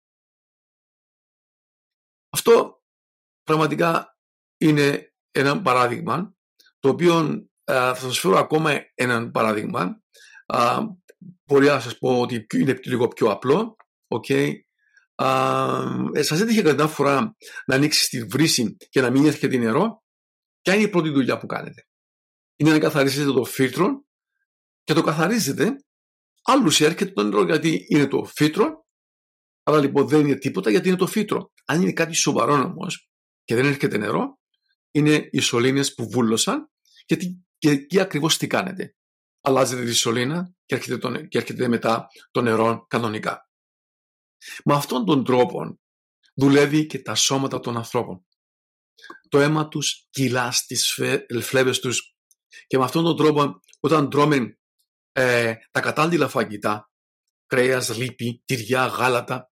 Αυτό 2.29 2.83
πραγματικά 3.43 4.17
είναι 4.57 5.14
ένα 5.35 5.61
παράδειγμα 5.61 6.35
το 6.79 6.89
οποίο 6.89 7.47
ε, 7.63 7.73
θα 7.73 7.95
σας 7.95 8.19
φέρω 8.19 8.37
ακόμα 8.37 8.71
ένα 8.93 9.31
παράδειγμα. 9.31 10.01
Μπορεί 11.45 11.65
να 11.65 11.79
σας 11.79 11.97
πω 11.97 12.21
ότι 12.21 12.45
είναι 12.53 12.79
λίγο 12.83 13.07
πιο 13.07 13.31
απλό. 13.31 13.75
Okay. 14.07 14.53
Ε, 16.13 16.21
σας 16.21 16.41
έτυχε 16.41 16.61
κατά 16.61 16.87
φορά 16.87 17.35
να 17.65 17.75
ανοίξεις 17.75 18.09
τη 18.09 18.23
βρύση 18.23 18.75
και 18.89 19.01
να 19.01 19.09
μην 19.09 19.25
έρχεται 19.25 19.57
νερό; 19.57 20.03
Ποια 20.61 20.73
είναι 20.73 20.83
η 20.83 20.89
πρώτη 20.89 21.09
δουλειά 21.09 21.37
που 21.37 21.45
κάνετε; 21.45 21.87
Είναι 22.55 22.71
να 22.71 22.79
καθαρίσετε 22.79 23.31
το 23.31 23.43
φίλτρο 23.43 24.05
και 24.83 24.93
το 24.93 25.01
καθαρίζετε. 25.01 25.75
Άλλους 26.43 26.81
έρχεται 26.81 27.11
το 27.11 27.23
νερό 27.23 27.43
γιατί 27.43 27.85
είναι 27.87 28.07
το 28.07 28.23
φίλτρο. 28.23 28.85
Αλλά 29.63 29.79
λοιπόν 29.79 30.07
δεν 30.07 30.19
είναι 30.19 30.35
τίποτα 30.35 30.69
γιατί 30.69 30.87
είναι 30.87 30.97
το 30.97 31.07
φίλτρο. 31.07 31.51
Αν 31.65 31.81
είναι 31.81 31.93
κάτι 31.93 32.13
σοβαρό 32.13 32.53
όμως 32.53 33.09
και 33.43 33.55
δεν 33.55 33.65
έρχεται 33.65 33.97
νερό, 33.97 34.39
είναι 34.95 35.29
οι 35.31 35.39
σωλήνες 35.39 35.93
που 35.93 36.09
βούλωσαν 36.09 36.71
γιατί 37.05 37.45
και 37.57 37.69
εκεί 37.69 37.99
ακριβώς 37.99 38.37
τι 38.37 38.47
κάνετε. 38.47 38.95
Αλλάζετε 39.41 39.83
τη 39.85 39.93
σωλήνα 39.93 40.53
και 40.65 40.75
έρχεται, 40.75 40.97
το, 40.97 41.25
και 41.25 41.37
έρχεται 41.37 41.67
μετά 41.67 42.07
το 42.31 42.41
νερό 42.41 42.85
κανονικά. 42.89 43.49
Με 44.63 44.73
αυτόν 44.73 45.05
τον 45.05 45.23
τρόπο 45.23 45.79
δουλεύει 46.33 46.85
και 46.85 46.99
τα 46.99 47.15
σώματα 47.15 47.59
των 47.59 47.77
ανθρώπων. 47.77 48.25
Το 49.29 49.39
αίμα 49.39 49.67
τους 49.67 50.07
κυλά 50.09 50.51
στις 50.51 50.99
φλέβες 51.41 51.79
τους 51.79 52.15
και 52.67 52.77
με 52.77 52.83
αυτόν 52.83 53.03
τον 53.03 53.17
τρόπο 53.17 53.59
όταν 53.79 54.09
τρώμε 54.09 54.59
ε, 55.11 55.55
τα 55.71 55.79
κατάλληλα 55.79 56.27
φαγητά, 56.27 56.91
κρέας, 57.45 57.97
λίπη, 57.97 58.41
τυριά, 58.45 58.85
γάλατα 58.85 59.51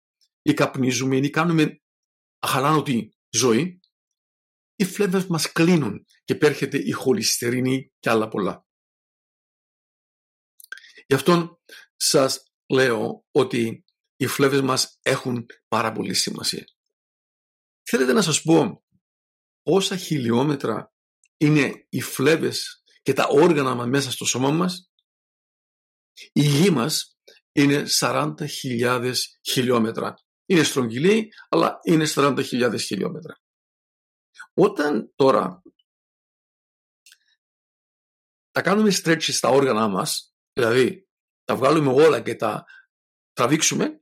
ή 0.41 0.53
καπνίζουμε 0.53 1.17
ή 1.17 1.29
κάνουμε 1.29 1.81
αχαλάνωτη 2.39 3.15
ζωή, 3.29 3.79
οι 4.75 4.85
φλέβες 4.85 5.25
μας 5.25 5.51
κλείνουν 5.51 6.05
και 6.23 6.35
πέρχεται 6.35 6.77
η 6.77 6.91
χολυστερίνη 6.91 7.91
και 7.99 8.09
άλλα 8.09 8.27
πολλά. 8.27 8.65
Γι' 11.07 11.13
αυτό 11.13 11.61
σας 11.95 12.51
λέω 12.69 13.25
ότι 13.31 13.85
οι 14.15 14.27
φλέβες 14.27 14.61
μας 14.61 14.99
έχουν 15.01 15.45
πάρα 15.67 15.91
πολύ 15.91 16.13
σημασία. 16.13 16.65
Θέλετε 17.83 18.13
να 18.13 18.21
σας 18.21 18.41
πω 18.41 18.83
πόσα 19.61 19.97
χιλιόμετρα 19.97 20.93
είναι 21.37 21.85
οι 21.89 22.01
φλέβες 22.01 22.83
και 23.01 23.13
τα 23.13 23.27
όργανα 23.27 23.75
μας 23.75 23.87
μέσα 23.87 24.11
στο 24.11 24.25
σώμα 24.25 24.51
μας; 24.51 24.91
Η 26.31 26.41
γη 26.41 26.69
μας 26.69 27.17
είναι 27.51 27.85
40.000 27.99 29.13
χιλιόμετρα. 29.41 30.13
Είναι 30.45 30.63
στρογγυλή, 30.63 31.33
αλλά 31.49 31.79
είναι 31.83 32.05
40.000 32.05 32.77
χιλιόμετρα. 32.79 33.39
Όταν 34.57 35.11
τώρα 35.15 35.61
τα 38.51 38.61
κάνουμε 38.61 38.91
stretch 38.93 39.21
στα 39.21 39.49
όργανα 39.49 39.87
μας, 39.87 40.35
δηλαδή 40.53 41.07
τα 41.43 41.55
βγάλουμε 41.55 41.91
όλα 41.91 42.21
και 42.21 42.35
τα 42.35 42.65
τραβήξουμε, 43.33 44.01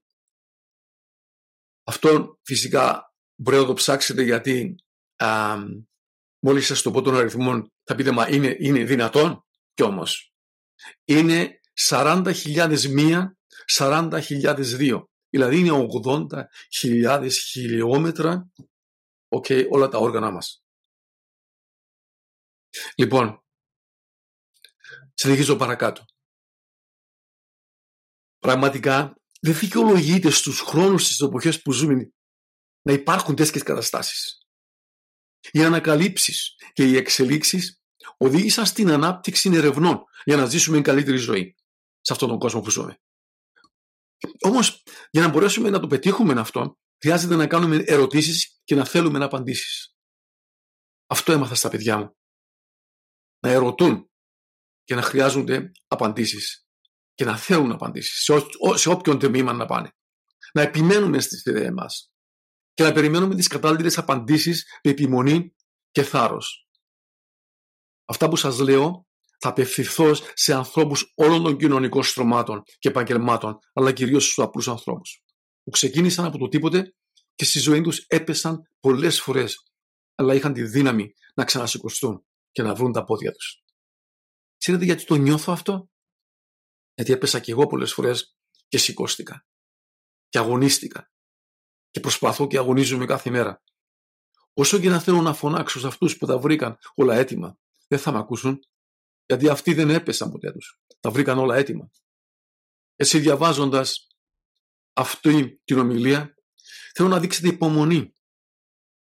αυτό 1.84 2.40
φυσικά 2.44 3.14
μπορεί 3.36 3.58
να 3.58 3.66
το 3.66 3.74
ψάξετε 3.74 4.22
γιατί 4.22 4.76
α, 5.16 5.56
μόλις 6.40 6.66
σας 6.66 6.82
το 6.82 6.92
πω 6.92 7.02
των 7.02 7.16
αριθμών 7.16 7.72
θα 7.84 7.96
πείτε 7.96 8.12
μα 8.12 8.30
είναι, 8.30 8.56
είναι 8.60 8.84
δυνατόν 8.84 9.46
κι 9.74 9.84
όμως. 9.84 10.34
Είναι 11.04 11.60
40.001 11.90 13.24
40.002 13.78 15.04
δηλαδή 15.30 15.60
είναι 15.60 15.88
80.000 16.06 17.30
χιλιόμετρα 17.32 18.52
okay, 19.38 19.68
όλα 19.70 19.88
τα 19.88 19.98
όργανα 19.98 20.32
μας 20.32 20.64
λοιπόν 22.96 23.44
συνεχίζω 25.14 25.56
παρακάτω 25.56 26.06
πραγματικά 28.40 29.16
δεν 29.42 29.54
δικαιολογείται 29.54 30.30
στους 30.30 30.60
χρόνους 30.60 31.04
στις 31.04 31.20
εποχές 31.20 31.62
που 31.62 31.72
ζούμε 31.72 32.12
να 32.82 32.94
υπάρχουν 32.94 33.36
τέτοιες 33.36 33.64
καταστάσεις. 33.64 34.38
Οι 35.52 35.64
ανακαλύψεις 35.64 36.56
και 36.74 36.84
οι 36.84 36.96
εξελίξεις 36.96 37.82
οδήγησαν 38.18 38.66
στην 38.66 38.92
ανάπτυξη 38.92 39.50
ερευνών 39.54 40.04
για 40.24 40.36
να 40.36 40.46
ζήσουμε 40.46 40.82
καλύτερη 40.82 41.18
ζωή 41.18 41.56
σε 42.02 42.14
αυτόν 42.14 42.30
τον 42.30 42.40
κόσμο 42.40 42.62
που 42.62 42.70
ζούμε. 42.70 43.00
Όμως, 44.42 44.84
για 45.12 45.22
να 45.22 45.30
μπορέσουμε 45.30 45.70
να 45.70 45.80
το 45.80 45.88
πετύχουμε 45.88 46.40
αυτό, 46.40 46.78
χρειάζεται 47.04 47.36
να 47.36 47.48
κάνουμε 47.48 47.84
ερωτήσεις 47.86 48.62
και 48.64 48.76
να 48.76 48.86
θέλουμε 48.86 49.20
να 49.20 49.26
απαντήσεις. 49.26 49.96
Αυτό 51.08 51.32
έμαθα 51.32 51.56
στα 51.56 51.70
παιδιά 51.70 51.98
μου. 51.98 52.18
Να 53.40 53.50
ερωτούν 53.50 54.12
και 54.84 54.96
να 54.96 55.02
χρειάζονται 55.02 55.72
απαντήσεις 55.88 56.68
και 57.14 57.26
να 57.26 57.38
θέλουν 57.38 57.72
απαντήσεις 57.72 58.24
σε, 58.24 58.34
ό, 58.60 58.78
σε 58.78 58.90
όποιον 58.90 59.20
τεμήμα 59.20 59.54
να 59.54 59.66
πάνε. 59.66 59.90
Να 60.54 60.62
επιμένουμε 60.62 61.20
στις 61.20 61.46
ιδέες 61.46 61.72
μας 61.72 62.12
και 62.74 62.84
να 62.84 62.92
περιμένουμε 62.92 63.36
τις 63.36 63.48
κατάλληλες 63.48 63.98
απαντήσεις 63.98 64.66
με 64.84 64.92
επιμονή 64.92 65.56
και 65.92 66.04
θάρρος. 66.04 66.68
Αυτά 68.06 68.30
που 68.30 68.36
σας 68.36 68.60
λέω 68.60 69.08
θα 69.40 69.50
απευθυνθώ 69.50 70.14
σε 70.34 70.54
ανθρώπους 70.54 71.14
όλων 71.16 71.44
των 71.44 71.58
κοινωνικών 71.58 72.04
στρωμάτων 72.04 72.64
και 72.80 72.88
επαγγελμάτων, 72.90 73.58
αλλά 73.74 73.92
κυρίως 73.92 74.24
στους 74.24 74.40
απλούς 74.40 74.68
ανθρώπους, 74.68 75.23
που 75.64 75.70
ξεκίνησαν 75.70 76.26
από 76.26 76.38
το 76.38 76.48
τίποτε 76.48 76.96
και 77.36 77.46
στη 77.46 77.60
ζωή 77.60 77.82
τους 77.82 78.06
έπεσαν 78.08 78.70
πολλές 78.80 79.22
φορές, 79.22 79.72
αλλά 80.16 80.34
είχαν 80.34 80.54
τη 80.54 80.64
δύναμη 80.64 81.14
να 81.36 81.44
ξανασηκωστούν 81.44 82.26
και 82.52 82.62
να 82.62 82.76
βρουν 82.76 82.92
τα 82.92 83.04
πόδια 83.04 83.32
τους. 83.32 83.64
Ξέρετε 84.58 84.86
γιατί 84.86 85.06
το 85.06 85.16
νιώθω 85.16 85.52
αυτό; 85.54 85.90
Γιατί 86.94 87.12
έπεσα 87.12 87.40
και 87.40 87.52
εγώ 87.52 87.68
πολλές 87.68 87.94
φορές 87.94 88.38
και 88.68 88.78
σηκώστηκα 88.78 89.46
και 90.30 90.38
αγωνίστηκα 90.38 91.12
και 91.92 92.00
προσπαθώ 92.00 92.48
και 92.48 92.58
αγωνίζομαι 92.58 93.06
κάθε 93.06 93.30
μέρα. 93.30 93.64
Όσο 94.54 94.80
και 94.80 94.90
να 94.90 95.00
θέλω 95.00 95.22
να 95.22 95.34
φωνάξω 95.34 95.80
σε 95.80 95.88
αυτούς 95.88 96.18
που 96.18 96.26
τα 96.26 96.38
βρήκαν 96.38 96.78
όλα 96.96 97.16
έτοιμα, 97.16 97.58
δεν 97.88 98.00
θα 98.00 98.12
με 98.12 98.18
ακούσουν, 98.18 98.60
γιατί 99.26 99.50
αυτοί 99.50 99.74
δεν 99.74 99.90
έπεσαν 99.90 100.32
ποτέ 100.32 100.52
τους. 100.52 100.80
Τα 101.00 101.12
βρήκαν 101.12 101.38
όλα 101.38 101.56
έτοιμα. 101.56 101.90
Έτσι 102.96 103.20
διαβάζοντας 103.20 104.08
αυτή 104.94 105.62
την 105.64 105.80
ομιλία, 105.80 106.34
θέλω 106.94 107.08
να 107.08 107.20
δείξετε 107.20 107.48
υπομονή, 107.48 108.14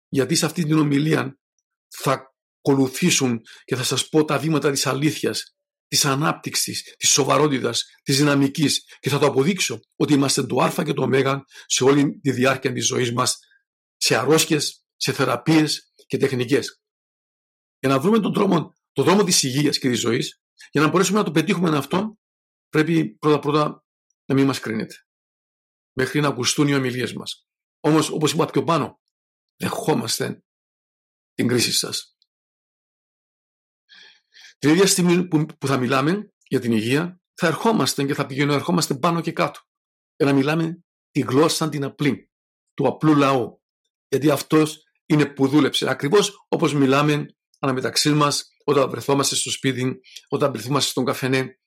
γιατί 0.08 0.34
σε 0.34 0.46
αυτή 0.46 0.64
την 0.64 0.78
ομιλία 0.78 1.38
θα 1.88 2.34
ακολουθήσουν 2.58 3.40
και 3.64 3.76
θα 3.76 3.82
σας 3.82 4.08
πω 4.08 4.24
τα 4.24 4.38
βήματα 4.38 4.70
της 4.70 4.86
αλήθειας 4.86 5.56
Της 5.88 6.04
ανάπτυξης, 6.04 6.94
της 6.98 7.10
σοβαρότητας, 7.10 7.84
της 8.02 8.16
δυναμικής 8.16 8.84
και 9.00 9.08
θα 9.08 9.18
το 9.18 9.26
αποδείξω 9.26 9.80
ότι 9.96 10.12
είμαστε 10.12 10.46
το 10.46 10.62
α 10.62 10.84
και 10.84 10.92
το 10.92 11.02
ω 11.02 11.44
σε 11.66 11.84
όλη 11.84 12.20
τη 12.20 12.30
διάρκεια 12.30 12.72
της 12.72 12.86
ζωής 12.86 13.12
μας, 13.12 13.38
σε 13.96 14.16
αρρώσκε, 14.16 14.58
σε 14.96 15.12
θεραπείες 15.12 15.92
και 16.06 16.16
τεχνικές. 16.16 16.80
Για 17.78 17.88
να 17.88 18.00
βρούμε 18.00 18.20
τον 18.20 18.32
δρόμο, 18.32 18.74
τον 18.92 19.04
δρόμο 19.04 19.24
της 19.24 19.42
υγείας 19.42 19.78
και 19.78 19.88
της 19.88 20.00
ζωής, 20.00 20.40
για 20.70 20.80
να 20.80 20.88
μπορέσουμε 20.88 21.18
να 21.18 21.24
το 21.24 21.30
πετύχουμε 21.30 21.76
αυτό, 21.76 22.18
πρέπει 22.68 23.16
πρώτα-πρώτα 23.18 23.84
να 24.24 24.34
μην 24.34 24.46
μας 24.46 24.60
κρίνετε. 24.60 24.94
Μέχρι 25.92 26.20
να 26.20 26.28
ακουστούν 26.28 26.68
οι 26.68 26.74
ομιλίες 26.74 27.12
μας. 27.12 27.46
Όμως, 27.80 28.10
όπως 28.10 28.32
είπα 28.32 28.46
πιο 28.46 28.64
πάνω, 28.64 29.00
δεχόμαστε 29.56 30.44
την 31.34 31.48
κρίση 31.48 31.72
σας. 31.72 32.16
Την 34.58 34.70
ίδια 34.70 34.86
στιγμή 34.86 35.28
που, 35.28 35.46
που 35.46 35.66
θα 35.66 35.76
μιλάμε 35.76 36.32
για 36.48 36.60
την 36.60 36.72
υγεία, 36.72 37.20
θα 37.34 37.46
ερχόμαστε 37.46 38.04
και 38.04 38.14
θα 38.14 38.26
πηγαίνουμε, 38.26 38.54
ερχόμαστε 38.54 38.94
πάνω 38.94 39.20
και 39.20 39.32
κάτω. 39.32 39.60
Για 40.16 40.26
να 40.26 40.32
μιλάμε 40.32 40.84
τη 41.10 41.20
γλώσσα 41.20 41.68
την 41.68 41.84
απλή, 41.84 42.30
του 42.74 42.86
απλού 42.86 43.14
λαού. 43.14 43.62
Γιατί 44.08 44.30
αυτός 44.30 44.82
είναι 45.06 45.26
που 45.26 45.48
δούλεψε. 45.48 45.90
Ακριβώς 45.90 46.44
όπως 46.48 46.74
μιλάμε 46.74 47.26
αναμεταξύ 47.58 48.12
μας 48.12 48.48
όταν 48.64 48.90
βρεθόμαστε 48.90 49.34
στο 49.34 49.50
σπίτι, 49.50 50.00
όταν 50.28 50.52
βρεθόμαστε 50.52 50.90
στον 50.90 51.04
καφενέ 51.04 51.58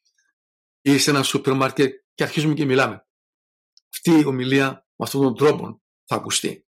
ή 0.81 0.97
σε 0.97 1.09
ένα 1.09 1.23
σούπερ 1.23 1.53
μάρκετ 1.53 1.93
και 2.13 2.23
αρχίζουμε 2.23 2.53
και 2.53 2.65
μιλάμε. 2.65 3.07
Αυτή 3.95 4.19
η 4.19 4.25
ομιλία 4.25 4.71
με 4.71 5.05
αυτόν 5.05 5.21
τον 5.21 5.35
τρόπο 5.35 5.81
θα 6.05 6.15
ακουστεί. 6.15 6.67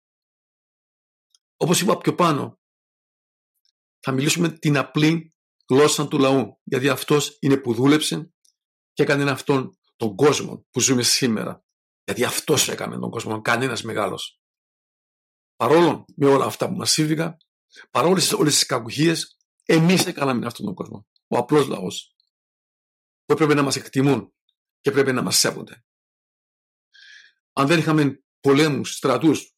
Όπως 1.57 1.81
είπα 1.81 1.99
πιο 1.99 2.15
πάνω, 2.15 2.61
θα 4.01 4.13
μιλήσουμε 4.13 4.59
την 4.59 4.77
απλή 4.77 5.35
γλώσσα 5.69 6.09
του 6.09 6.19
λαού, 6.19 6.61
γιατί 6.63 6.89
αυτός 6.89 7.37
είναι 7.41 7.57
που 7.57 7.75
δούλεψε 7.75 8.33
και 8.93 9.03
έκανε 9.03 9.31
αυτόν 9.31 9.79
τον 9.97 10.17
κόσμο 10.17 10.67
που 10.71 10.81
ζούμε 10.81 11.03
σήμερα. 11.03 11.65
Γιατί 12.05 12.25
αυτός 12.25 12.69
έκανε 12.69 12.99
τον 12.99 13.11
κόσμο, 13.11 13.41
κανένας 13.41 13.83
μεγάλος. 13.83 14.41
Παρόλο 15.57 16.05
με 16.17 16.27
όλα 16.27 16.45
αυτά 16.45 16.69
που 16.69 16.77
μας 16.77 16.91
σύμβηκαν, 16.91 17.37
παρόλε 17.91 18.23
όλες 18.39 18.55
τις 18.55 18.67
κακουχίες, 18.67 19.37
εμείς 19.65 20.07
έκαναμε 20.07 20.47
αυτόν 20.47 20.67
τον 20.67 20.75
κόσμο. 20.75 21.07
Ο 21.27 21.37
απλός 21.37 21.67
λαός. 21.67 22.17
Που 23.25 23.33
έπρεπε 23.33 23.55
να 23.55 23.63
μας 23.63 23.77
εκτιμούν 23.77 24.35
και 24.81 24.91
πρέπει 24.91 25.13
να 25.13 25.23
μας 25.23 25.37
σέβονται. 25.37 25.85
Αν 27.53 27.67
δεν 27.67 27.79
είχαμε 27.79 28.25
πολέμους, 28.41 28.97
στρατούς 28.97 29.55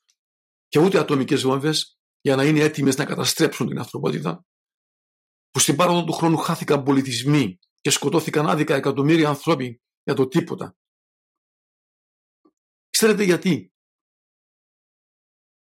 και 0.68 0.78
ούτε 0.78 0.98
ατομικές 0.98 1.42
βόμβες 1.42 1.98
για 2.20 2.37
να 2.37 2.44
είναι 2.44 2.61
έτοιμες 2.61 2.96
να 2.96 3.04
καταστρέψουν 3.04 3.66
την 3.68 3.78
ανθρωπότητα, 3.78 4.44
που 5.50 5.59
στην 5.59 5.76
πάροδο 5.76 6.04
του 6.04 6.12
χρόνου 6.12 6.37
χάθηκαν 6.37 6.83
πολιτισμοί 6.83 7.59
και 7.80 7.90
σκοτώθηκαν 7.90 8.48
άδικα 8.48 8.74
εκατομμύρια 8.74 9.28
ανθρώποι 9.28 9.83
για 10.02 10.14
το 10.14 10.28
τίποτα. 10.28 10.76
Ξέρετε 12.88 13.22
γιατί; 13.22 13.72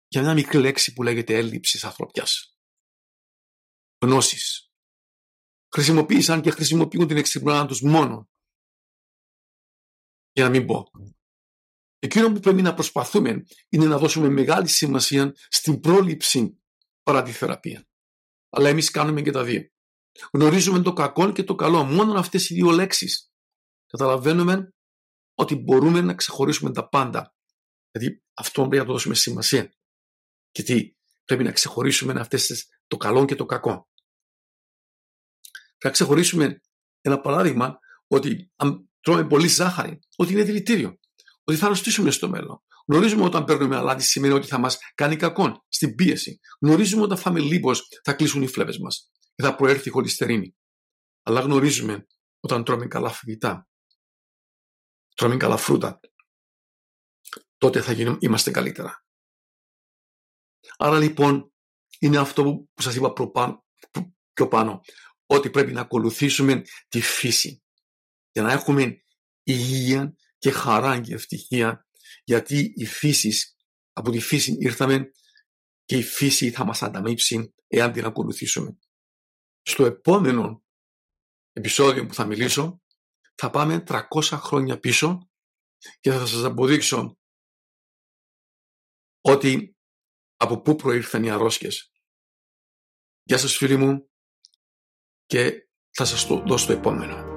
Για 0.08 0.22
μια 0.22 0.34
μικρή 0.34 0.58
λέξη 0.58 0.92
που 0.92 1.02
λέγεται 1.02 1.34
έλλειψης 1.34 1.84
ανθρωπιάς. 1.84 2.58
Γνώσεις. 4.04 4.70
Χρησιμοποίησαν 5.74 6.42
και 6.42 6.50
χρησιμοποιούν 6.50 7.06
την 7.06 7.16
εξυπνάδα 7.16 7.66
τους 7.66 7.82
μόνο. 7.82 8.28
Για 10.32 10.44
να 10.44 10.50
μην 10.50 10.66
πω. 10.66 10.90
Εκείνο 12.06 12.32
που 12.32 12.40
πρέπει 12.40 12.62
να 12.62 12.74
προσπαθούμε 12.74 13.44
είναι 13.68 13.86
να 13.86 13.98
δώσουμε 13.98 14.28
μεγάλη 14.28 14.68
σημασία 14.68 15.34
στην 15.48 15.80
πρόληψη 15.80 16.60
παρά 17.02 17.22
τη 17.22 17.32
θεραπεία. 17.32 17.86
Αλλά 18.50 18.68
εμείς 18.68 18.90
κάνουμε 18.90 19.22
και 19.22 19.30
τα 19.30 19.44
δύο. 19.44 19.70
Γνωρίζουμε 20.32 20.82
το 20.82 20.92
κακό 20.92 21.32
και 21.32 21.44
το 21.44 21.54
καλό. 21.54 21.84
Μόνο 21.84 22.18
αυτές 22.18 22.50
οι 22.50 22.54
δύο 22.54 22.70
λέξεις 22.70 23.32
καταλαβαίνουμε 23.86 24.74
ότι 25.34 25.54
μπορούμε 25.54 26.00
να 26.00 26.14
ξεχωρίσουμε 26.14 26.72
τα 26.72 26.88
πάντα. 26.88 27.34
Δηλαδή 27.90 28.22
αυτό 28.34 28.60
πρέπει 28.60 28.76
να 28.76 28.84
το 28.84 28.92
δώσουμε 28.92 29.14
σημασία. 29.14 29.72
Γιατί 30.52 30.96
πρέπει 31.24 31.42
να 31.42 31.52
ξεχωρίσουμε 31.52 32.20
αυτές 32.20 32.68
το 32.86 32.96
καλό 32.96 33.24
και 33.24 33.34
το 33.34 33.46
κακό. 33.46 33.88
Πρέπει 35.50 35.84
να 35.84 35.90
ξεχωρίσουμε 35.90 36.60
ένα 37.00 37.20
παράδειγμα 37.20 37.78
ότι 38.06 38.52
αν 38.56 38.90
τρώμε 39.00 39.26
πολύ 39.26 39.48
ζάχαρη, 39.48 39.98
ότι 40.16 40.32
είναι 40.32 40.42
δηλητήριο. 40.42 40.98
Ότι 41.48 41.58
θα 41.58 41.66
αρρωστήσουμε 41.66 42.10
στο 42.10 42.28
μέλλον. 42.28 42.62
Γνωρίζουμε 42.86 43.24
όταν 43.24 43.44
παίρνουμε 43.44 43.76
αλάτι 43.76 44.02
σημαίνει 44.02 44.34
ότι 44.34 44.46
θα 44.46 44.58
μας 44.58 44.78
κάνει 44.94 45.16
κακό 45.16 45.64
στην 45.68 45.94
πίεση. 45.94 46.40
Γνωρίζουμε 46.60 47.02
όταν 47.02 47.18
φάμε 47.18 47.40
λίπος 47.40 47.88
θα 48.02 48.12
κλείσουν 48.12 48.42
οι 48.42 48.46
φλέβες 48.46 48.78
μας 48.78 49.10
θα 49.42 49.54
προέρθει 49.54 49.88
η 49.88 49.90
χολυστερίνη. 49.90 50.56
Αλλά 51.22 51.40
γνωρίζουμε 51.40 52.06
όταν 52.40 52.64
τρώμε 52.64 52.86
καλά 52.86 53.10
φαγητά, 53.10 53.68
τρώμε 55.14 55.36
καλά 55.36 55.56
φρούτα, 55.56 56.00
τότε 57.58 57.82
θα 57.82 57.92
γίνουμε, 57.92 58.16
είμαστε 58.20 58.50
καλύτερα. 58.50 59.04
Άρα 60.76 60.98
λοιπόν 60.98 61.52
είναι 61.98 62.18
αυτό 62.18 62.42
που 62.42 62.82
σας 62.82 62.94
είπα 62.94 63.12
πιο 64.32 64.48
πάνω, 64.48 64.80
ότι 65.26 65.50
πρέπει 65.50 65.72
να 65.72 65.80
ακολουθήσουμε 65.80 66.62
τη 66.88 67.00
φύση 67.00 67.62
για 68.32 68.42
να 68.42 68.52
έχουμε 68.52 69.02
υγεία 69.42 70.16
και 70.46 70.52
χαρά 70.52 71.00
και 71.00 71.14
ευτυχία 71.14 71.88
γιατί 72.24 72.72
η 72.76 72.86
φύση, 72.86 73.56
από 73.92 74.10
τη 74.10 74.20
φύση 74.20 74.56
ήρθαμε 74.60 75.10
και 75.84 75.96
η 75.96 76.02
φύση 76.02 76.50
θα 76.50 76.64
μας 76.64 76.82
ανταμείψει 76.82 77.54
εάν 77.66 77.92
την 77.92 78.04
ακολουθήσουμε. 78.04 78.78
Στο 79.62 79.84
επόμενο 79.84 80.64
επεισόδιο 81.52 82.06
που 82.06 82.14
θα 82.14 82.24
μιλήσω 82.24 82.82
θα 83.34 83.50
πάμε 83.50 83.84
300 83.86 84.02
χρόνια 84.22 84.78
πίσω 84.78 85.30
και 86.00 86.10
θα 86.10 86.26
σας 86.26 86.44
αποδείξω 86.44 87.18
ότι 89.20 89.76
από 90.36 90.60
πού 90.60 90.76
προήλθαν 90.76 91.24
οι 91.24 91.30
αρρώσκες. 91.30 91.92
Γεια 93.22 93.38
σας 93.38 93.56
φίλοι 93.56 93.76
μου 93.76 94.10
και 95.26 95.68
θα 95.90 96.04
σας 96.04 96.26
το 96.26 96.42
δώσω 96.46 96.66
το 96.66 96.72
επόμενο. 96.72 97.35